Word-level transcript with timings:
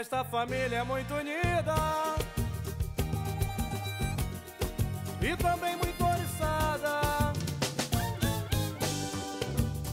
Esta 0.00 0.24
família 0.24 0.78
é 0.78 0.82
muito 0.82 1.14
unida 1.14 1.72
e 5.20 5.36
também 5.36 5.76
muito 5.76 6.04
oriçada. 6.04 7.32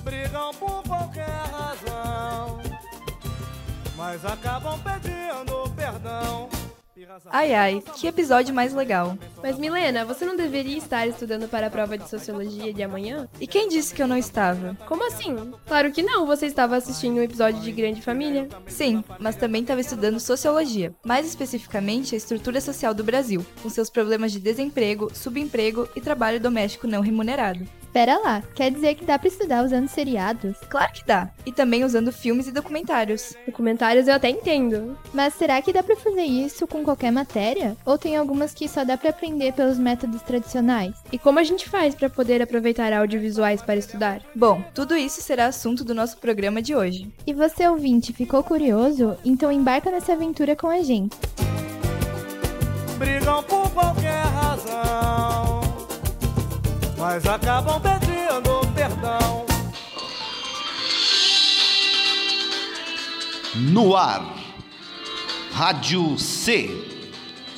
Brigam 0.03 0.55
por 0.55 0.81
qualquer 0.81 1.29
razão, 1.51 2.59
mas 3.95 4.25
acabam 4.25 4.79
pedindo 4.79 5.69
perdão. 5.75 6.49
Ai 7.27 7.53
ai, 7.53 7.83
que 7.95 8.07
episódio 8.07 8.53
mais 8.53 8.73
legal. 8.73 9.17
Mas 9.41 9.57
Milena, 9.57 10.05
você 10.05 10.25
não 10.25 10.35
deveria 10.35 10.77
estar 10.77 11.07
estudando 11.07 11.47
para 11.47 11.67
a 11.67 11.69
prova 11.69 11.97
de 11.97 12.09
sociologia 12.09 12.73
de 12.73 12.83
amanhã? 12.83 13.27
E 13.39 13.47
quem 13.47 13.67
disse 13.67 13.93
que 13.93 14.01
eu 14.01 14.07
não 14.07 14.17
estava? 14.17 14.77
Como 14.87 15.05
assim? 15.07 15.35
Claro 15.67 15.91
que 15.91 16.03
não, 16.03 16.25
você 16.25 16.45
estava 16.45 16.75
assistindo 16.75 17.17
um 17.17 17.23
episódio 17.23 17.61
de 17.61 17.71
Grande 17.71 18.01
Família. 18.01 18.47
Sim, 18.67 19.03
mas 19.19 19.35
também 19.35 19.61
estava 19.61 19.81
estudando 19.81 20.19
sociologia, 20.19 20.93
mais 21.03 21.25
especificamente 21.25 22.13
a 22.13 22.17
estrutura 22.17 22.61
social 22.61 22.93
do 22.93 23.03
Brasil, 23.03 23.45
com 23.61 23.69
seus 23.69 23.89
problemas 23.89 24.31
de 24.31 24.39
desemprego, 24.39 25.11
subemprego 25.13 25.87
e 25.95 26.01
trabalho 26.01 26.39
doméstico 26.39 26.87
não 26.87 27.01
remunerado. 27.01 27.65
Pera 27.93 28.17
lá, 28.19 28.41
quer 28.55 28.71
dizer 28.71 28.95
que 28.95 29.03
dá 29.03 29.19
pra 29.19 29.27
estudar 29.27 29.65
usando 29.65 29.89
seriados? 29.89 30.57
Claro 30.69 30.93
que 30.93 31.05
dá. 31.05 31.29
E 31.45 31.51
também 31.51 31.83
usando 31.83 32.11
filmes 32.11 32.47
e 32.47 32.51
documentários. 32.51 33.35
Documentários 33.45 34.07
eu 34.07 34.15
até 34.15 34.29
entendo. 34.29 34.97
Mas 35.13 35.33
será 35.33 35.61
que 35.61 35.73
dá 35.73 35.83
pra 35.83 35.97
fazer 35.97 36.23
isso 36.23 36.65
com 36.65 36.83
qualquer 36.83 37.11
matéria? 37.11 37.75
Ou 37.85 37.97
tem 37.97 38.15
algumas 38.15 38.53
que 38.53 38.67
só 38.67 38.85
dá 38.85 38.97
pra 38.97 39.09
aprender 39.09 39.51
pelos 39.53 39.77
métodos 39.77 40.21
tradicionais? 40.21 40.95
E 41.11 41.17
como 41.17 41.39
a 41.39 41.43
gente 41.43 41.67
faz 41.67 41.93
para 41.93 42.09
poder 42.09 42.41
aproveitar 42.41 42.93
audiovisuais 42.93 43.61
para 43.61 43.75
estudar? 43.75 44.21
Bom, 44.33 44.63
tudo 44.73 44.95
isso 44.95 45.21
será 45.21 45.47
assunto 45.47 45.83
do 45.83 45.93
nosso 45.93 46.17
programa 46.17 46.61
de 46.61 46.73
hoje. 46.73 47.11
E 47.27 47.33
você 47.33 47.67
ouvinte, 47.67 48.13
ficou 48.13 48.41
curioso? 48.41 49.17
Então 49.25 49.51
embarca 49.51 49.91
nessa 49.91 50.13
aventura 50.13 50.55
com 50.55 50.67
a 50.67 50.81
gente. 50.81 51.17
Brigam 52.97 53.43
por 53.43 53.69
qualquer 53.71 54.23
razão, 54.25 55.50
mas 57.01 57.25
acabam 57.25 57.81
pedindo 57.81 58.61
perdão. 58.75 59.43
No 63.55 63.97
ar, 63.97 64.23
Rádio 65.51 66.15
C, 66.19 66.69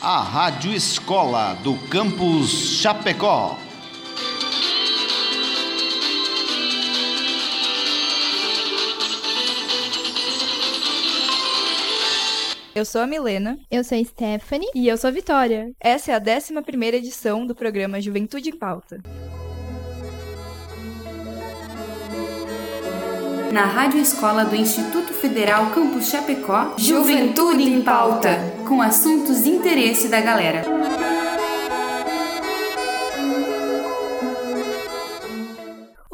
a 0.02 0.22
Rádio 0.22 0.72
Escola 0.72 1.58
do 1.62 1.76
Campus 1.90 2.80
Chapecó. 2.80 3.58
Eu 12.76 12.86
sou 12.86 13.02
a 13.02 13.08
Milena. 13.08 13.60
Eu 13.70 13.84
sou 13.84 13.96
a 13.96 14.04
Stephanie. 14.04 14.68
E 14.74 14.88
eu 14.88 14.98
sou 14.98 15.10
a 15.10 15.12
Vitória. 15.12 15.72
Essa 15.80 16.12
é 16.12 16.16
a 16.16 16.20
11ª 16.20 16.96
edição 16.96 17.46
do 17.46 17.54
programa 17.54 18.02
Juventude 18.02 18.50
em 18.50 18.58
Pauta. 18.58 19.00
Na 23.52 23.66
Rádio 23.66 24.00
Escola 24.00 24.44
do 24.44 24.56
Instituto 24.56 25.14
Federal 25.14 25.70
Campus 25.70 26.10
Chapecó, 26.10 26.74
Juventude 26.76 27.62
em 27.62 27.84
Pauta, 27.84 28.40
com 28.68 28.82
assuntos 28.82 29.44
de 29.44 29.50
interesse 29.50 30.08
da 30.08 30.20
galera. 30.20 30.64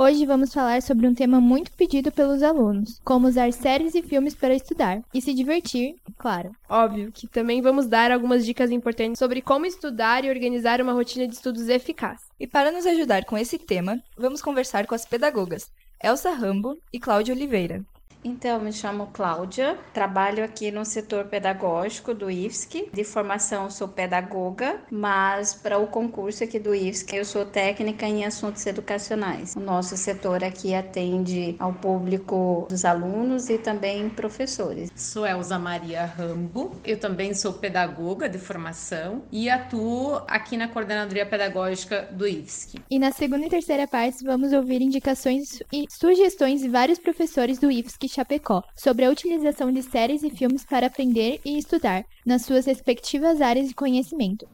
Hoje 0.10 0.26
vamos 0.26 0.52
falar 0.52 0.82
sobre 0.82 1.06
um 1.06 1.14
tema 1.14 1.40
muito 1.40 1.72
pedido 1.74 2.12
pelos 2.12 2.42
alunos, 2.42 3.00
como 3.06 3.28
usar 3.28 3.54
séries 3.54 3.94
e 3.94 4.02
filmes 4.02 4.34
para 4.34 4.56
estudar 4.56 5.04
e 5.14 5.22
se 5.22 5.36
divertir, 5.36 5.98
claro. 6.18 6.50
Óbvio 6.68 7.12
que 7.12 7.28
também 7.28 7.62
vamos 7.62 7.86
dar 7.86 8.12
algumas 8.12 8.44
dicas 8.44 8.72
importantes 8.72 9.20
sobre 9.20 9.40
como 9.40 9.68
estudar 9.68 10.26
e 10.26 10.30
organizar 10.32 10.82
uma 10.82 10.94
rotina 10.94 11.28
de 11.28 11.36
estudos 11.36 11.70
eficaz. 11.70 12.22
E 12.40 12.48
para 12.48 12.72
nos 12.72 12.88
ajudar 12.88 13.24
com 13.24 13.38
esse 13.38 13.60
tema, 13.60 14.02
vamos 14.18 14.42
conversar 14.42 14.88
com 14.88 14.96
as 14.96 15.06
pedagogas 15.06 15.72
Elsa 16.04 16.32
Rambo 16.32 16.76
e 16.92 17.00
Cláudia 17.00 17.36
Oliveira. 17.36 17.86
Então, 18.24 18.60
me 18.60 18.74
chamo 18.74 19.08
Cláudia, 19.14 19.78
trabalho 19.94 20.44
aqui 20.44 20.72
no 20.72 20.84
setor 20.84 21.26
pedagógico 21.26 22.14
do 22.14 22.30
IFSC. 22.30 22.90
De 22.92 23.04
formação, 23.06 23.70
sou 23.70 23.88
pedagoga, 23.88 24.82
mas 24.92 25.54
para 25.54 25.78
o 25.78 25.88
concurso 25.88 26.44
aqui 26.44 26.60
do 26.60 26.76
IFSC, 26.76 27.16
eu 27.16 27.24
sou 27.24 27.46
técnica 27.46 28.06
em 28.06 28.26
assuntos 28.26 28.66
educacionais. 28.66 29.56
O 29.56 29.60
nosso 29.62 29.96
setor 29.96 30.44
aqui 30.44 30.74
atende 30.74 31.56
ao 31.60 31.74
público 31.74 32.68
dos 32.70 32.84
alunos 32.84 33.50
e 33.50 33.58
também 33.58 34.10
professores. 34.10 34.92
Sou 34.96 35.26
Elza 35.26 35.58
Maria 35.58 36.06
Rambo, 36.06 36.76
eu 36.84 37.00
também 37.00 37.34
sou 37.34 37.54
pedagoga 37.54 38.28
de 38.28 38.38
formação 38.38 39.24
e 39.32 39.50
atuo 39.50 40.22
aqui 40.28 40.58
na 40.58 40.68
Coordenadoria 40.68 41.26
Pedagógica 41.26 42.10
do 42.12 42.28
IFSC. 42.28 42.80
E 42.90 43.00
na 43.00 43.12
segunda 43.12 43.46
e 43.46 43.50
terceira 43.50 43.88
partes 43.88 44.22
vamos 44.22 44.52
ouvir 44.52 44.82
indicações 44.82 45.64
e 45.72 45.86
sugestões 45.90 46.62
de 46.62 46.68
vários 46.68 47.00
professores 47.00 47.58
do 47.60 47.72
IFSC 47.72 48.09
Chapecó 48.10 48.64
sobre 48.76 49.06
a 49.06 49.10
utilização 49.10 49.72
de 49.72 49.82
séries 49.82 50.24
e 50.24 50.30
filmes 50.30 50.66
para 50.66 50.88
aprender 50.88 51.40
e 51.46 51.58
estudar 51.58 52.06
nas 52.26 52.44
suas 52.44 52.66
respectivas 52.66 53.42
áreas 53.42 53.70
de 53.70 53.76
conhecimento. 53.76 54.48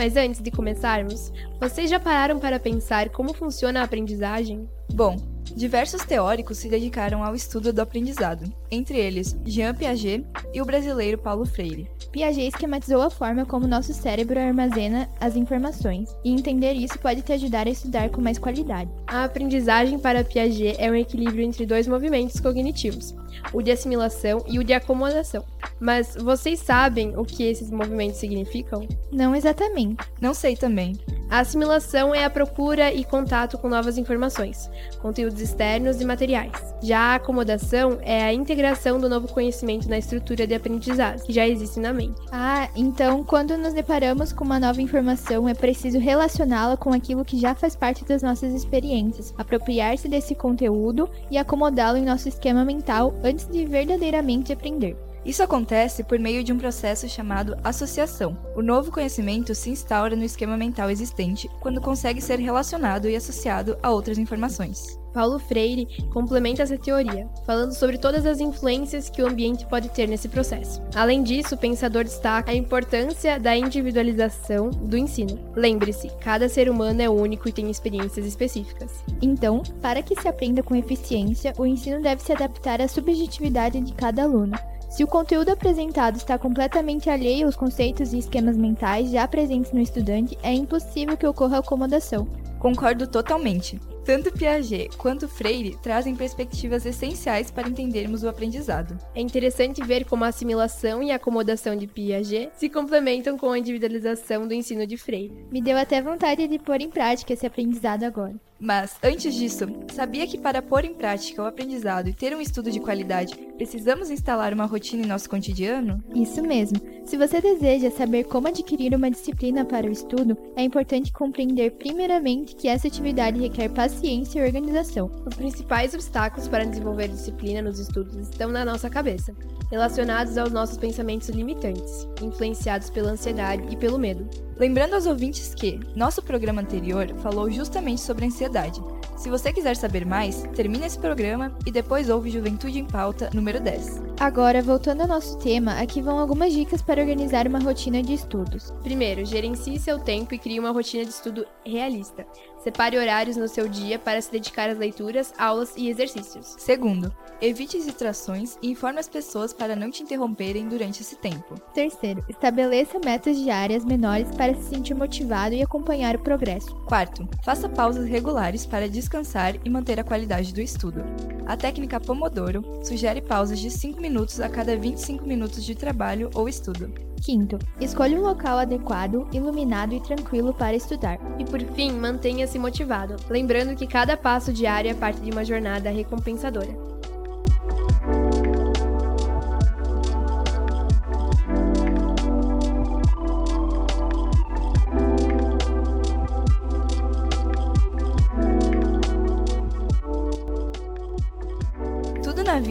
Mas 0.00 0.16
antes 0.16 0.40
de 0.40 0.50
começarmos, 0.50 1.30
vocês 1.60 1.90
já 1.90 2.00
pararam 2.00 2.38
para 2.38 2.58
pensar 2.58 3.10
como 3.10 3.34
funciona 3.34 3.82
a 3.82 3.84
aprendizagem? 3.84 4.66
Bom, 4.94 5.14
diversos 5.54 6.04
teóricos 6.04 6.58
se 6.58 6.68
dedicaram 6.68 7.24
ao 7.24 7.34
estudo 7.34 7.72
do 7.72 7.80
aprendizado, 7.80 8.50
entre 8.70 8.98
eles 8.98 9.36
Jean 9.44 9.74
Piaget 9.74 10.24
e 10.52 10.60
o 10.60 10.64
brasileiro 10.64 11.18
Paulo 11.18 11.44
Freire. 11.44 11.90
Piaget 12.12 12.48
esquematizou 12.48 13.02
a 13.02 13.10
forma 13.10 13.44
como 13.46 13.66
nosso 13.66 13.92
cérebro 13.94 14.38
armazena 14.38 15.08
as 15.20 15.36
informações, 15.36 16.14
e 16.24 16.32
entender 16.32 16.72
isso 16.74 16.98
pode 16.98 17.22
te 17.22 17.32
ajudar 17.32 17.66
a 17.66 17.70
estudar 17.70 18.10
com 18.10 18.20
mais 18.20 18.38
qualidade. 18.38 18.90
A 19.06 19.24
aprendizagem 19.24 19.98
para 19.98 20.24
Piaget 20.24 20.76
é 20.78 20.90
um 20.90 20.94
equilíbrio 20.94 21.44
entre 21.44 21.66
dois 21.66 21.86
movimentos 21.86 22.40
cognitivos, 22.40 23.14
o 23.52 23.62
de 23.62 23.70
assimilação 23.70 24.44
e 24.48 24.58
o 24.58 24.64
de 24.64 24.72
acomodação. 24.72 25.44
Mas 25.78 26.16
vocês 26.16 26.60
sabem 26.60 27.16
o 27.16 27.24
que 27.24 27.44
esses 27.44 27.70
movimentos 27.70 28.18
significam? 28.18 28.86
Não 29.10 29.34
exatamente. 29.34 29.96
Não 30.20 30.34
sei 30.34 30.56
também. 30.56 30.98
A 31.30 31.38
assimilação 31.38 32.12
é 32.12 32.24
a 32.24 32.30
procura 32.30 32.92
e 32.92 33.04
contato 33.04 33.56
com 33.56 33.68
novas 33.68 33.96
informações, 33.96 34.68
conteúdos 35.00 35.40
externos 35.40 36.00
e 36.00 36.04
materiais. 36.04 36.52
Já 36.82 36.98
a 36.98 37.14
acomodação 37.14 37.98
é 38.02 38.24
a 38.24 38.32
integração 38.32 38.98
do 38.98 39.08
novo 39.08 39.28
conhecimento 39.28 39.88
na 39.88 39.96
estrutura 39.96 40.44
de 40.44 40.54
aprendizagem 40.54 41.24
que 41.24 41.32
já 41.32 41.46
existe 41.46 41.78
na 41.78 41.92
mente. 41.92 42.20
Ah, 42.32 42.68
então 42.74 43.22
quando 43.22 43.56
nos 43.56 43.72
deparamos 43.72 44.32
com 44.32 44.44
uma 44.44 44.58
nova 44.58 44.82
informação, 44.82 45.48
é 45.48 45.54
preciso 45.54 46.00
relacioná-la 46.00 46.76
com 46.76 46.92
aquilo 46.92 47.24
que 47.24 47.38
já 47.38 47.54
faz 47.54 47.76
parte 47.76 48.04
das 48.04 48.24
nossas 48.24 48.52
experiências, 48.52 49.32
apropriar-se 49.38 50.08
desse 50.08 50.34
conteúdo 50.34 51.08
e 51.30 51.38
acomodá-lo 51.38 51.96
em 51.96 52.04
nosso 52.04 52.28
esquema 52.28 52.64
mental 52.64 53.14
antes 53.22 53.46
de 53.46 53.64
verdadeiramente 53.66 54.52
aprender. 54.52 54.96
Isso 55.24 55.42
acontece 55.42 56.02
por 56.02 56.18
meio 56.18 56.42
de 56.42 56.52
um 56.52 56.58
processo 56.58 57.08
chamado 57.08 57.56
associação. 57.62 58.36
O 58.56 58.62
novo 58.62 58.90
conhecimento 58.90 59.54
se 59.54 59.70
instaura 59.70 60.16
no 60.16 60.24
esquema 60.24 60.56
mental 60.56 60.90
existente 60.90 61.48
quando 61.60 61.80
consegue 61.80 62.20
ser 62.20 62.38
relacionado 62.38 63.08
e 63.08 63.14
associado 63.14 63.76
a 63.82 63.90
outras 63.90 64.16
informações. 64.16 64.98
Paulo 65.12 65.38
Freire 65.38 65.88
complementa 66.12 66.62
essa 66.62 66.78
teoria, 66.78 67.28
falando 67.44 67.72
sobre 67.72 67.98
todas 67.98 68.24
as 68.24 68.40
influências 68.40 69.10
que 69.10 69.22
o 69.22 69.26
ambiente 69.26 69.66
pode 69.66 69.88
ter 69.88 70.06
nesse 70.06 70.28
processo. 70.28 70.80
Além 70.94 71.22
disso, 71.22 71.54
o 71.54 71.58
pensador 71.58 72.04
destaca 72.04 72.52
a 72.52 72.54
importância 72.54 73.38
da 73.38 73.56
individualização 73.56 74.70
do 74.70 74.96
ensino. 74.96 75.38
Lembre-se, 75.54 76.08
cada 76.20 76.48
ser 76.48 76.70
humano 76.70 77.02
é 77.02 77.10
único 77.10 77.48
e 77.48 77.52
tem 77.52 77.70
experiências 77.70 78.24
específicas. 78.24 79.04
Então, 79.20 79.62
para 79.82 80.02
que 80.02 80.20
se 80.20 80.28
aprenda 80.28 80.62
com 80.62 80.76
eficiência, 80.76 81.52
o 81.58 81.66
ensino 81.66 82.00
deve 82.00 82.22
se 82.22 82.32
adaptar 82.32 82.80
à 82.80 82.88
subjetividade 82.88 83.80
de 83.80 83.92
cada 83.92 84.22
aluno. 84.22 84.56
Se 84.90 85.04
o 85.04 85.06
conteúdo 85.06 85.50
apresentado 85.50 86.16
está 86.16 86.36
completamente 86.36 87.08
alheio 87.08 87.46
aos 87.46 87.54
conceitos 87.54 88.12
e 88.12 88.18
esquemas 88.18 88.56
mentais 88.56 89.08
já 89.08 89.26
presentes 89.28 89.72
no 89.72 89.80
estudante, 89.80 90.36
é 90.42 90.52
impossível 90.52 91.16
que 91.16 91.24
ocorra 91.24 91.58
acomodação. 91.58 92.26
Concordo 92.58 93.06
totalmente. 93.06 93.80
Tanto 94.04 94.32
Piaget 94.32 94.96
quanto 94.96 95.28
Freire 95.28 95.78
trazem 95.80 96.16
perspectivas 96.16 96.84
essenciais 96.84 97.52
para 97.52 97.68
entendermos 97.68 98.24
o 98.24 98.28
aprendizado. 98.28 98.98
É 99.14 99.20
interessante 99.20 99.80
ver 99.80 100.04
como 100.04 100.24
a 100.24 100.28
assimilação 100.28 101.00
e 101.00 101.12
a 101.12 101.16
acomodação 101.16 101.76
de 101.76 101.86
Piaget 101.86 102.50
se 102.56 102.68
complementam 102.68 103.38
com 103.38 103.52
a 103.52 103.58
individualização 103.58 104.48
do 104.48 104.54
ensino 104.54 104.84
de 104.88 104.96
Freire. 104.96 105.46
Me 105.52 105.62
deu 105.62 105.78
até 105.78 106.02
vontade 106.02 106.48
de 106.48 106.58
pôr 106.58 106.80
em 106.80 106.90
prática 106.90 107.32
esse 107.32 107.46
aprendizado 107.46 108.02
agora. 108.02 108.34
Mas, 108.60 108.96
antes 109.02 109.34
disso, 109.34 109.66
sabia 109.90 110.26
que 110.26 110.36
para 110.36 110.60
pôr 110.60 110.84
em 110.84 110.92
prática 110.92 111.42
o 111.42 111.46
aprendizado 111.46 112.08
e 112.08 112.12
ter 112.12 112.36
um 112.36 112.42
estudo 112.42 112.70
de 112.70 112.78
qualidade, 112.78 113.34
precisamos 113.56 114.10
instalar 114.10 114.52
uma 114.52 114.66
rotina 114.66 115.02
em 115.02 115.08
nosso 115.08 115.30
cotidiano? 115.30 116.04
Isso 116.14 116.42
mesmo. 116.42 116.78
Se 117.06 117.16
você 117.16 117.40
deseja 117.40 117.90
saber 117.90 118.24
como 118.24 118.48
adquirir 118.48 118.94
uma 118.94 119.10
disciplina 119.10 119.64
para 119.64 119.86
o 119.86 119.90
estudo, 119.90 120.36
é 120.54 120.62
importante 120.62 121.10
compreender 121.10 121.72
primeiramente 121.72 122.54
que 122.54 122.68
essa 122.68 122.86
atividade 122.86 123.40
requer 123.40 123.70
paciência 123.70 124.40
e 124.40 124.46
organização. 124.46 125.10
Os 125.26 125.34
principais 125.34 125.94
obstáculos 125.94 126.46
para 126.46 126.66
desenvolver 126.66 127.08
disciplina 127.08 127.62
nos 127.62 127.78
estudos 127.78 128.14
estão 128.16 128.50
na 128.50 128.64
nossa 128.64 128.90
cabeça, 128.90 129.34
relacionados 129.70 130.36
aos 130.36 130.52
nossos 130.52 130.76
pensamentos 130.76 131.30
limitantes, 131.30 132.06
influenciados 132.20 132.90
pela 132.90 133.12
ansiedade 133.12 133.72
e 133.72 133.76
pelo 133.76 133.98
medo. 133.98 134.28
Lembrando 134.60 134.92
aos 134.92 135.06
ouvintes 135.06 135.54
que 135.54 135.80
nosso 135.96 136.20
programa 136.20 136.60
anterior 136.60 137.08
falou 137.22 137.50
justamente 137.50 138.02
sobre 138.02 138.26
ansiedade. 138.26 138.78
Se 139.16 139.30
você 139.30 139.54
quiser 139.54 139.74
saber 139.74 140.04
mais, 140.04 140.42
termine 140.54 140.84
esse 140.84 140.98
programa 140.98 141.56
e 141.64 141.72
depois 141.72 142.10
ouve 142.10 142.28
Juventude 142.28 142.78
em 142.78 142.84
Pauta 142.84 143.30
número 143.32 143.58
10. 143.58 144.09
Agora, 144.20 144.60
voltando 144.60 145.00
ao 145.00 145.08
nosso 145.08 145.38
tema, 145.38 145.80
aqui 145.80 146.02
vão 146.02 146.18
algumas 146.18 146.52
dicas 146.52 146.82
para 146.82 147.00
organizar 147.00 147.48
uma 147.48 147.58
rotina 147.58 148.02
de 148.02 148.12
estudos. 148.12 148.70
Primeiro, 148.82 149.24
gerencie 149.24 149.78
seu 149.78 149.98
tempo 149.98 150.34
e 150.34 150.38
crie 150.38 150.60
uma 150.60 150.72
rotina 150.72 151.06
de 151.06 151.10
estudo 151.10 151.46
realista. 151.64 152.26
Separe 152.62 152.98
horários 152.98 153.38
no 153.38 153.48
seu 153.48 153.66
dia 153.66 153.98
para 153.98 154.20
se 154.20 154.30
dedicar 154.30 154.68
às 154.68 154.76
leituras, 154.76 155.32
aulas 155.38 155.72
e 155.74 155.88
exercícios. 155.88 156.54
Segundo, 156.58 157.10
evite 157.40 157.82
distrações 157.82 158.58
e 158.60 158.70
informe 158.70 159.00
as 159.00 159.08
pessoas 159.08 159.54
para 159.54 159.74
não 159.74 159.90
te 159.90 160.02
interromperem 160.02 160.68
durante 160.68 161.00
esse 161.00 161.16
tempo. 161.16 161.54
Terceiro, 161.72 162.22
estabeleça 162.28 163.00
metas 163.02 163.38
diárias 163.38 163.86
menores 163.86 164.28
para 164.36 164.54
se 164.54 164.64
sentir 164.64 164.92
motivado 164.92 165.54
e 165.54 165.62
acompanhar 165.62 166.14
o 166.16 166.22
progresso. 166.22 166.74
Quarto, 166.84 167.26
faça 167.42 167.70
pausas 167.70 168.06
regulares 168.06 168.66
para 168.66 168.86
descansar 168.86 169.54
e 169.64 169.70
manter 169.70 169.98
a 169.98 170.04
qualidade 170.04 170.52
do 170.52 170.60
estudo. 170.60 171.02
A 171.46 171.56
técnica 171.56 171.98
Pomodoro 171.98 172.62
sugere 172.84 173.22
pausas 173.22 173.58
de 173.58 173.70
5 173.70 173.98
minutos 173.98 174.09
a 174.42 174.48
cada 174.48 174.76
25 174.76 175.24
minutos 175.24 175.64
de 175.64 175.74
trabalho 175.74 176.30
ou 176.34 176.48
estudo. 176.48 176.92
Quinto, 177.22 177.58
escolha 177.80 178.18
um 178.18 178.22
local 178.22 178.58
adequado, 178.58 179.28
iluminado 179.32 179.94
e 179.94 180.00
tranquilo 180.00 180.52
para 180.52 180.74
estudar. 180.74 181.18
E 181.38 181.44
por 181.44 181.60
fim, 181.60 181.92
mantenha-se 181.92 182.58
motivado, 182.58 183.16
lembrando 183.28 183.76
que 183.76 183.86
cada 183.86 184.16
passo 184.16 184.52
diário 184.52 184.90
é 184.90 184.94
parte 184.94 185.20
de 185.20 185.30
uma 185.30 185.44
jornada 185.44 185.90
recompensadora. 185.90 186.99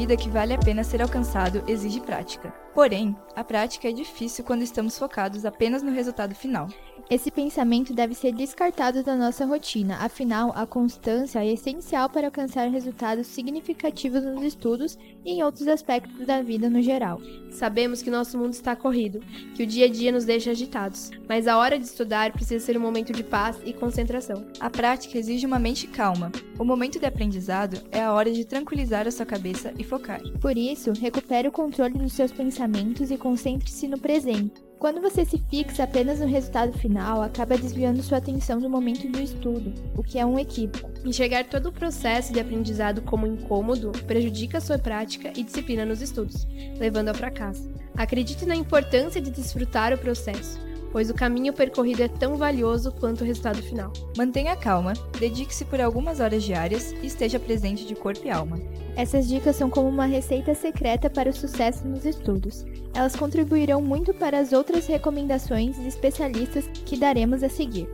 Tudo 0.09 0.13
na 0.13 0.15
vida 0.15 0.23
que 0.23 0.29
vale 0.29 0.53
a 0.56 0.57
pena 0.57 0.83
ser 0.83 1.03
alcançado 1.03 1.63
exige 1.67 2.00
prática. 2.00 2.51
Porém, 2.73 3.15
a 3.35 3.44
prática 3.44 3.89
é 3.89 3.91
difícil 3.91 4.44
quando 4.44 4.63
estamos 4.63 4.97
focados 4.97 5.45
apenas 5.45 5.83
no 5.83 5.91
resultado 5.91 6.33
final. 6.33 6.67
Esse 7.09 7.31
pensamento 7.31 7.94
deve 7.94 8.13
ser 8.13 8.31
descartado 8.31 9.03
da 9.03 9.15
nossa 9.15 9.45
rotina, 9.45 9.97
afinal, 9.97 10.51
a 10.56 10.65
constância 10.65 11.44
é 11.44 11.53
essencial 11.53 12.07
para 12.07 12.27
alcançar 12.27 12.69
resultados 12.69 13.25
significativos 13.27 14.23
nos 14.23 14.44
estudos 14.44 14.97
e 15.25 15.31
em 15.31 15.44
outros 15.44 15.67
aspectos 15.67 16.25
da 16.25 16.41
vida 16.41 16.69
no 16.69 16.81
geral. 16.81 17.19
Sabemos 17.51 18.01
que 18.03 18.11
nosso 18.11 18.38
mundo 18.38 18.53
está 18.53 18.75
corrido, 18.75 19.19
que 19.56 19.63
o 19.63 19.67
dia 19.67 19.85
a 19.85 19.89
dia 19.89 20.11
nos 20.11 20.23
deixa 20.23 20.51
agitados, 20.51 21.09
mas 21.27 21.47
a 21.47 21.57
hora 21.57 21.79
de 21.79 21.85
estudar 21.85 22.31
precisa 22.31 22.63
ser 22.63 22.77
um 22.77 22.81
momento 22.81 23.11
de 23.11 23.23
paz 23.23 23.57
e 23.65 23.73
concentração. 23.73 24.45
A 24.59 24.69
prática 24.69 25.17
exige 25.17 25.47
uma 25.47 25.59
mente 25.59 25.88
calma. 25.88 26.31
O 26.59 26.63
momento 26.63 27.00
de 27.00 27.06
aprendizado 27.06 27.81
é 27.91 28.03
a 28.03 28.13
hora 28.13 28.31
de 28.31 28.45
tranquilizar 28.45 29.07
a 29.07 29.11
sua 29.11 29.25
cabeça 29.25 29.73
e 29.79 29.83
focar. 29.83 29.98
Por 30.39 30.57
isso, 30.57 30.91
recupere 30.93 31.47
o 31.47 31.51
controle 31.51 31.97
dos 31.97 32.13
seus 32.13 32.31
pensamentos 32.31 33.11
e 33.11 33.17
concentre-se 33.17 33.87
no 33.87 33.99
presente. 33.99 34.61
Quando 34.79 35.01
você 35.01 35.25
se 35.25 35.37
fixa 35.49 35.83
apenas 35.83 36.21
no 36.21 36.25
resultado 36.25 36.71
final, 36.77 37.21
acaba 37.21 37.57
desviando 37.57 38.01
sua 38.01 38.19
atenção 38.19 38.61
do 38.61 38.69
momento 38.69 39.09
do 39.09 39.21
estudo, 39.21 39.73
o 39.97 40.01
que 40.01 40.17
é 40.17 40.25
um 40.25 40.39
equívoco. 40.39 40.89
Enxergar 41.05 41.43
todo 41.43 41.67
o 41.67 41.71
processo 41.71 42.31
de 42.31 42.39
aprendizado 42.39 43.01
como 43.01 43.27
incômodo 43.27 43.91
prejudica 44.07 44.61
sua 44.61 44.79
prática 44.79 45.33
e 45.35 45.43
disciplina 45.43 45.85
nos 45.85 46.01
estudos, 46.01 46.47
levando 46.77 47.09
ao 47.09 47.15
fracasso. 47.15 47.69
Acredite 47.93 48.45
na 48.45 48.55
importância 48.55 49.19
de 49.19 49.29
desfrutar 49.29 49.93
o 49.93 49.97
processo, 49.97 50.57
pois 50.91 51.09
o 51.09 51.13
caminho 51.13 51.53
percorrido 51.53 52.03
é 52.03 52.07
tão 52.07 52.38
valioso 52.38 52.91
quanto 52.91 53.21
o 53.21 53.25
resultado 53.25 53.62
final. 53.62 53.91
Mantenha 54.18 54.56
calma, 54.56 54.94
dedique-se 55.19 55.65
por 55.65 55.80
algumas 55.81 56.19
horas 56.19 56.44
diárias 56.44 56.91
e 57.01 57.07
esteja 57.07 57.39
presente 57.39 57.86
de 57.86 57.95
corpo 57.95 58.25
e 58.25 58.30
alma. 58.30 58.59
Essas 58.95 59.27
dicas 59.27 59.56
são 59.56 59.69
como 59.69 59.88
uma 59.88 60.06
receita 60.06 60.53
secreta 60.53 61.09
para 61.09 61.30
o 61.30 61.33
sucesso 61.33 61.88
nos 61.88 62.06
estudos. 62.06 62.65
Elas 62.94 63.15
contribuirão 63.15 63.81
muito 63.81 64.13
para 64.13 64.39
as 64.39 64.51
outras 64.51 64.88
recomendações 64.88 65.75
de 65.75 65.88
especialistas 65.88 66.65
que 66.86 66.97
daremos 66.97 67.44
a 67.44 67.50
seguir. 67.50 67.88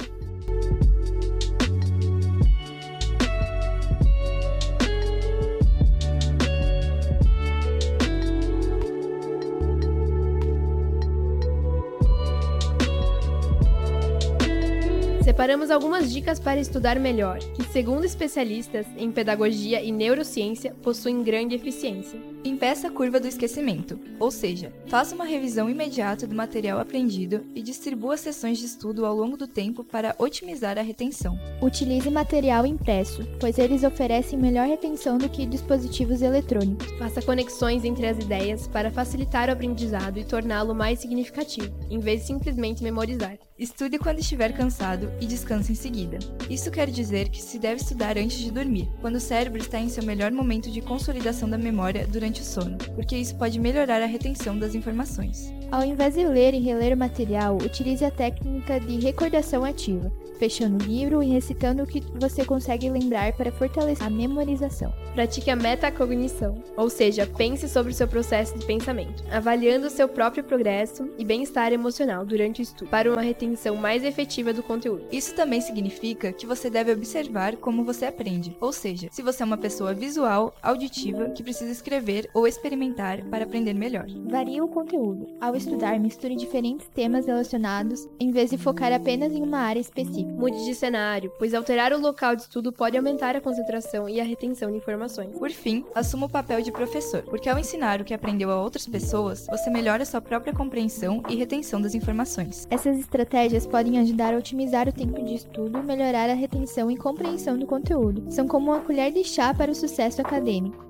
Separamos 15.35 15.69
algumas 15.69 16.13
dicas 16.13 16.39
para 16.39 16.61
estudar 16.61 16.97
melhor, 16.97 17.39
que, 17.39 17.63
segundo 17.65 18.05
especialistas 18.05 18.85
em 18.95 19.11
pedagogia 19.11 19.83
e 19.83 19.91
neurociência, 19.91 20.73
possuem 20.81 21.23
grande 21.23 21.53
eficiência. 21.53 22.17
Impeça 22.45 22.87
a 22.87 22.89
curva 22.89 23.19
do 23.19 23.27
esquecimento, 23.27 23.99
ou 24.17 24.31
seja, 24.31 24.71
faça 24.87 25.13
uma 25.13 25.25
revisão 25.25 25.69
imediata 25.69 26.25
do 26.25 26.33
material 26.33 26.79
aprendido 26.79 27.43
e 27.53 27.61
distribua 27.61 28.15
sessões 28.15 28.59
de 28.59 28.65
estudo 28.65 29.05
ao 29.05 29.13
longo 29.13 29.35
do 29.35 29.45
tempo 29.45 29.83
para 29.83 30.15
otimizar 30.17 30.77
a 30.77 30.81
retenção. 30.81 31.37
Utilize 31.61 32.09
material 32.09 32.65
impresso, 32.65 33.27
pois 33.37 33.57
eles 33.57 33.83
oferecem 33.83 34.39
melhor 34.39 34.65
retenção 34.65 35.17
do 35.17 35.27
que 35.27 35.45
dispositivos 35.45 36.21
eletrônicos. 36.21 36.89
Faça 36.97 37.21
conexões 37.21 37.83
entre 37.83 38.07
as 38.07 38.17
ideias 38.19 38.69
para 38.69 38.89
facilitar 38.89 39.49
o 39.49 39.51
aprendizado 39.51 40.17
e 40.17 40.23
torná-lo 40.23 40.73
mais 40.73 40.99
significativo, 40.99 41.75
em 41.89 41.99
vez 41.99 42.21
de 42.21 42.27
simplesmente 42.27 42.81
memorizar. 42.81 43.37
Estude 43.57 43.97
quando 43.97 44.19
estiver 44.19 44.51
cansado 44.51 45.09
e 45.21 45.25
descanse 45.25 45.71
em 45.71 45.75
seguida. 45.75 46.19
Isso 46.49 46.69
quer 46.69 46.89
dizer 46.89 47.29
que 47.29 47.41
se 47.41 47.57
deve 47.57 47.81
estudar 47.81 48.17
antes 48.17 48.37
de 48.37 48.51
dormir, 48.51 48.89
quando 48.99 49.15
o 49.15 49.19
cérebro 49.19 49.61
está 49.61 49.79
em 49.79 49.87
seu 49.87 50.03
melhor 50.03 50.29
momento 50.29 50.69
de 50.69 50.81
consolidação 50.81 51.49
da 51.49 51.57
memória 51.57 52.05
durante 52.05 52.41
o 52.41 52.43
sono, 52.43 52.77
porque 52.93 53.15
isso 53.15 53.37
pode 53.37 53.57
melhorar 53.57 54.01
a 54.01 54.07
retenção 54.07 54.59
das 54.59 54.75
informações. 54.75 55.53
Ao 55.71 55.85
invés 55.85 56.15
de 56.15 56.27
ler 56.27 56.53
e 56.53 56.59
reler 56.59 56.93
o 56.93 56.99
material, 56.99 57.55
utilize 57.55 58.03
a 58.03 58.11
técnica 58.11 58.77
de 58.77 58.99
recordação 58.99 59.63
ativa, 59.63 60.11
fechando 60.35 60.83
o 60.83 60.87
livro 60.87 61.23
e 61.23 61.29
recitando 61.29 61.83
o 61.83 61.87
que 61.87 62.03
você 62.15 62.45
consegue 62.45 62.89
lembrar 62.89 63.33
para 63.33 63.51
fortalecer 63.51 64.05
a 64.05 64.09
memorização. 64.09 64.93
Pratique 65.13 65.49
a 65.49 65.55
metacognição, 65.55 66.61
ou 66.75 66.89
seja, 66.89 67.25
pense 67.25 67.67
sobre 67.69 67.91
o 67.91 67.95
seu 67.95 68.07
processo 68.07 68.57
de 68.57 68.65
pensamento, 68.65 69.23
avaliando 69.31 69.87
o 69.87 69.89
seu 69.89 70.07
próprio 70.07 70.43
progresso 70.43 71.09
e 71.17 71.23
bem-estar 71.23 71.71
emocional 71.71 72.25
durante 72.25 72.61
o 72.61 72.63
estudo, 72.63 72.89
para 72.89 73.11
uma 73.11 73.21
retenção 73.21 73.75
mais 73.75 74.03
efetiva 74.03 74.51
do 74.51 74.61
conteúdo. 74.61 75.05
Isso 75.11 75.33
também 75.33 75.61
significa 75.61 76.33
que 76.33 76.45
você 76.45 76.69
deve 76.69 76.91
observar 76.91 77.55
como 77.57 77.83
você 77.83 78.05
aprende, 78.05 78.55
ou 78.59 78.73
seja, 78.73 79.07
se 79.11 79.21
você 79.21 79.43
é 79.43 79.45
uma 79.45 79.57
pessoa 79.57 79.93
visual, 79.93 80.53
auditiva, 80.61 81.29
que 81.29 81.43
precisa 81.43 81.71
escrever 81.71 82.29
ou 82.33 82.47
experimentar 82.47 83.23
para 83.25 83.45
aprender 83.45 83.73
melhor. 83.73 84.05
Varie 84.25 84.61
o 84.61 84.67
conteúdo. 84.67 85.27
Ao 85.39 85.55
estudar, 85.55 85.99
misture 85.99 86.35
diferentes 86.35 86.87
temas 86.93 87.25
relacionados, 87.25 88.07
em 88.19 88.31
vez 88.31 88.49
de 88.49 88.57
focar 88.57 88.91
apenas 88.91 89.33
em 89.33 89.41
uma 89.41 89.59
área 89.59 89.79
específica. 89.79 90.24
Mude 90.37 90.65
de 90.65 90.75
cenário, 90.75 91.31
pois 91.37 91.53
alterar 91.53 91.93
o 91.93 91.99
local 91.99 92.35
de 92.35 92.43
estudo 92.43 92.71
pode 92.71 92.97
aumentar 92.97 93.35
a 93.35 93.41
concentração 93.41 94.09
e 94.09 94.19
a 94.19 94.23
retenção 94.23 94.71
de 94.71 94.77
informações. 94.77 95.37
Por 95.37 95.51
fim, 95.51 95.85
assuma 95.93 96.25
o 96.25 96.29
papel 96.29 96.61
de 96.61 96.71
professor, 96.71 97.23
porque 97.23 97.49
ao 97.49 97.57
ensinar 97.57 98.01
o 98.01 98.03
que 98.03 98.13
aprendeu 98.13 98.51
a 98.51 98.61
outras 98.61 98.87
pessoas, 98.87 99.47
você 99.49 99.69
melhora 99.69 100.05
sua 100.05 100.21
própria 100.21 100.53
compreensão 100.53 101.23
e 101.29 101.35
retenção 101.35 101.81
das 101.81 101.95
informações. 101.95 102.67
Essas 102.69 102.97
estratégias 102.99 103.65
podem 103.65 103.99
ajudar 103.99 104.33
a 104.33 104.37
otimizar 104.37 104.87
o 104.87 104.93
tempo 104.93 105.23
de 105.23 105.35
estudo, 105.35 105.83
melhorar 105.83 106.29
a 106.29 106.33
retenção 106.33 106.91
e 106.91 106.97
compreensão 106.97 107.57
do 107.57 107.65
conteúdo. 107.65 108.31
São 108.31 108.47
como 108.47 108.71
uma 108.71 108.81
colher 108.81 109.11
de 109.11 109.23
chá 109.23 109.53
para 109.53 109.71
o 109.71 109.75
sucesso 109.75 110.21
acadêmico. 110.21 110.85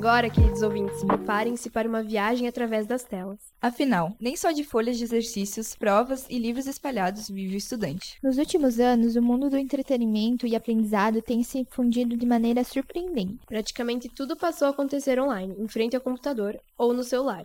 Agora, 0.00 0.30
queridos 0.30 0.62
ouvintes, 0.62 1.04
preparem-se 1.04 1.68
para 1.68 1.86
uma 1.86 2.02
viagem 2.02 2.48
através 2.48 2.86
das 2.86 3.04
telas. 3.04 3.38
Afinal, 3.60 4.16
nem 4.18 4.34
só 4.34 4.50
de 4.50 4.64
folhas 4.64 4.96
de 4.96 5.04
exercícios, 5.04 5.76
provas 5.76 6.24
e 6.30 6.38
livros 6.38 6.66
espalhados 6.66 7.28
vive 7.28 7.54
o 7.54 7.58
estudante. 7.58 8.16
Nos 8.22 8.38
últimos 8.38 8.80
anos, 8.80 9.14
o 9.14 9.20
mundo 9.20 9.50
do 9.50 9.58
entretenimento 9.58 10.46
e 10.46 10.56
aprendizado 10.56 11.20
tem 11.20 11.42
se 11.42 11.66
fundido 11.70 12.16
de 12.16 12.24
maneira 12.24 12.64
surpreendente. 12.64 13.40
Praticamente 13.46 14.08
tudo 14.08 14.38
passou 14.38 14.68
a 14.68 14.70
acontecer 14.70 15.20
online, 15.20 15.54
em 15.58 15.68
frente 15.68 15.94
ao 15.94 16.00
computador 16.00 16.58
ou 16.78 16.94
no 16.94 17.04
celular. 17.04 17.44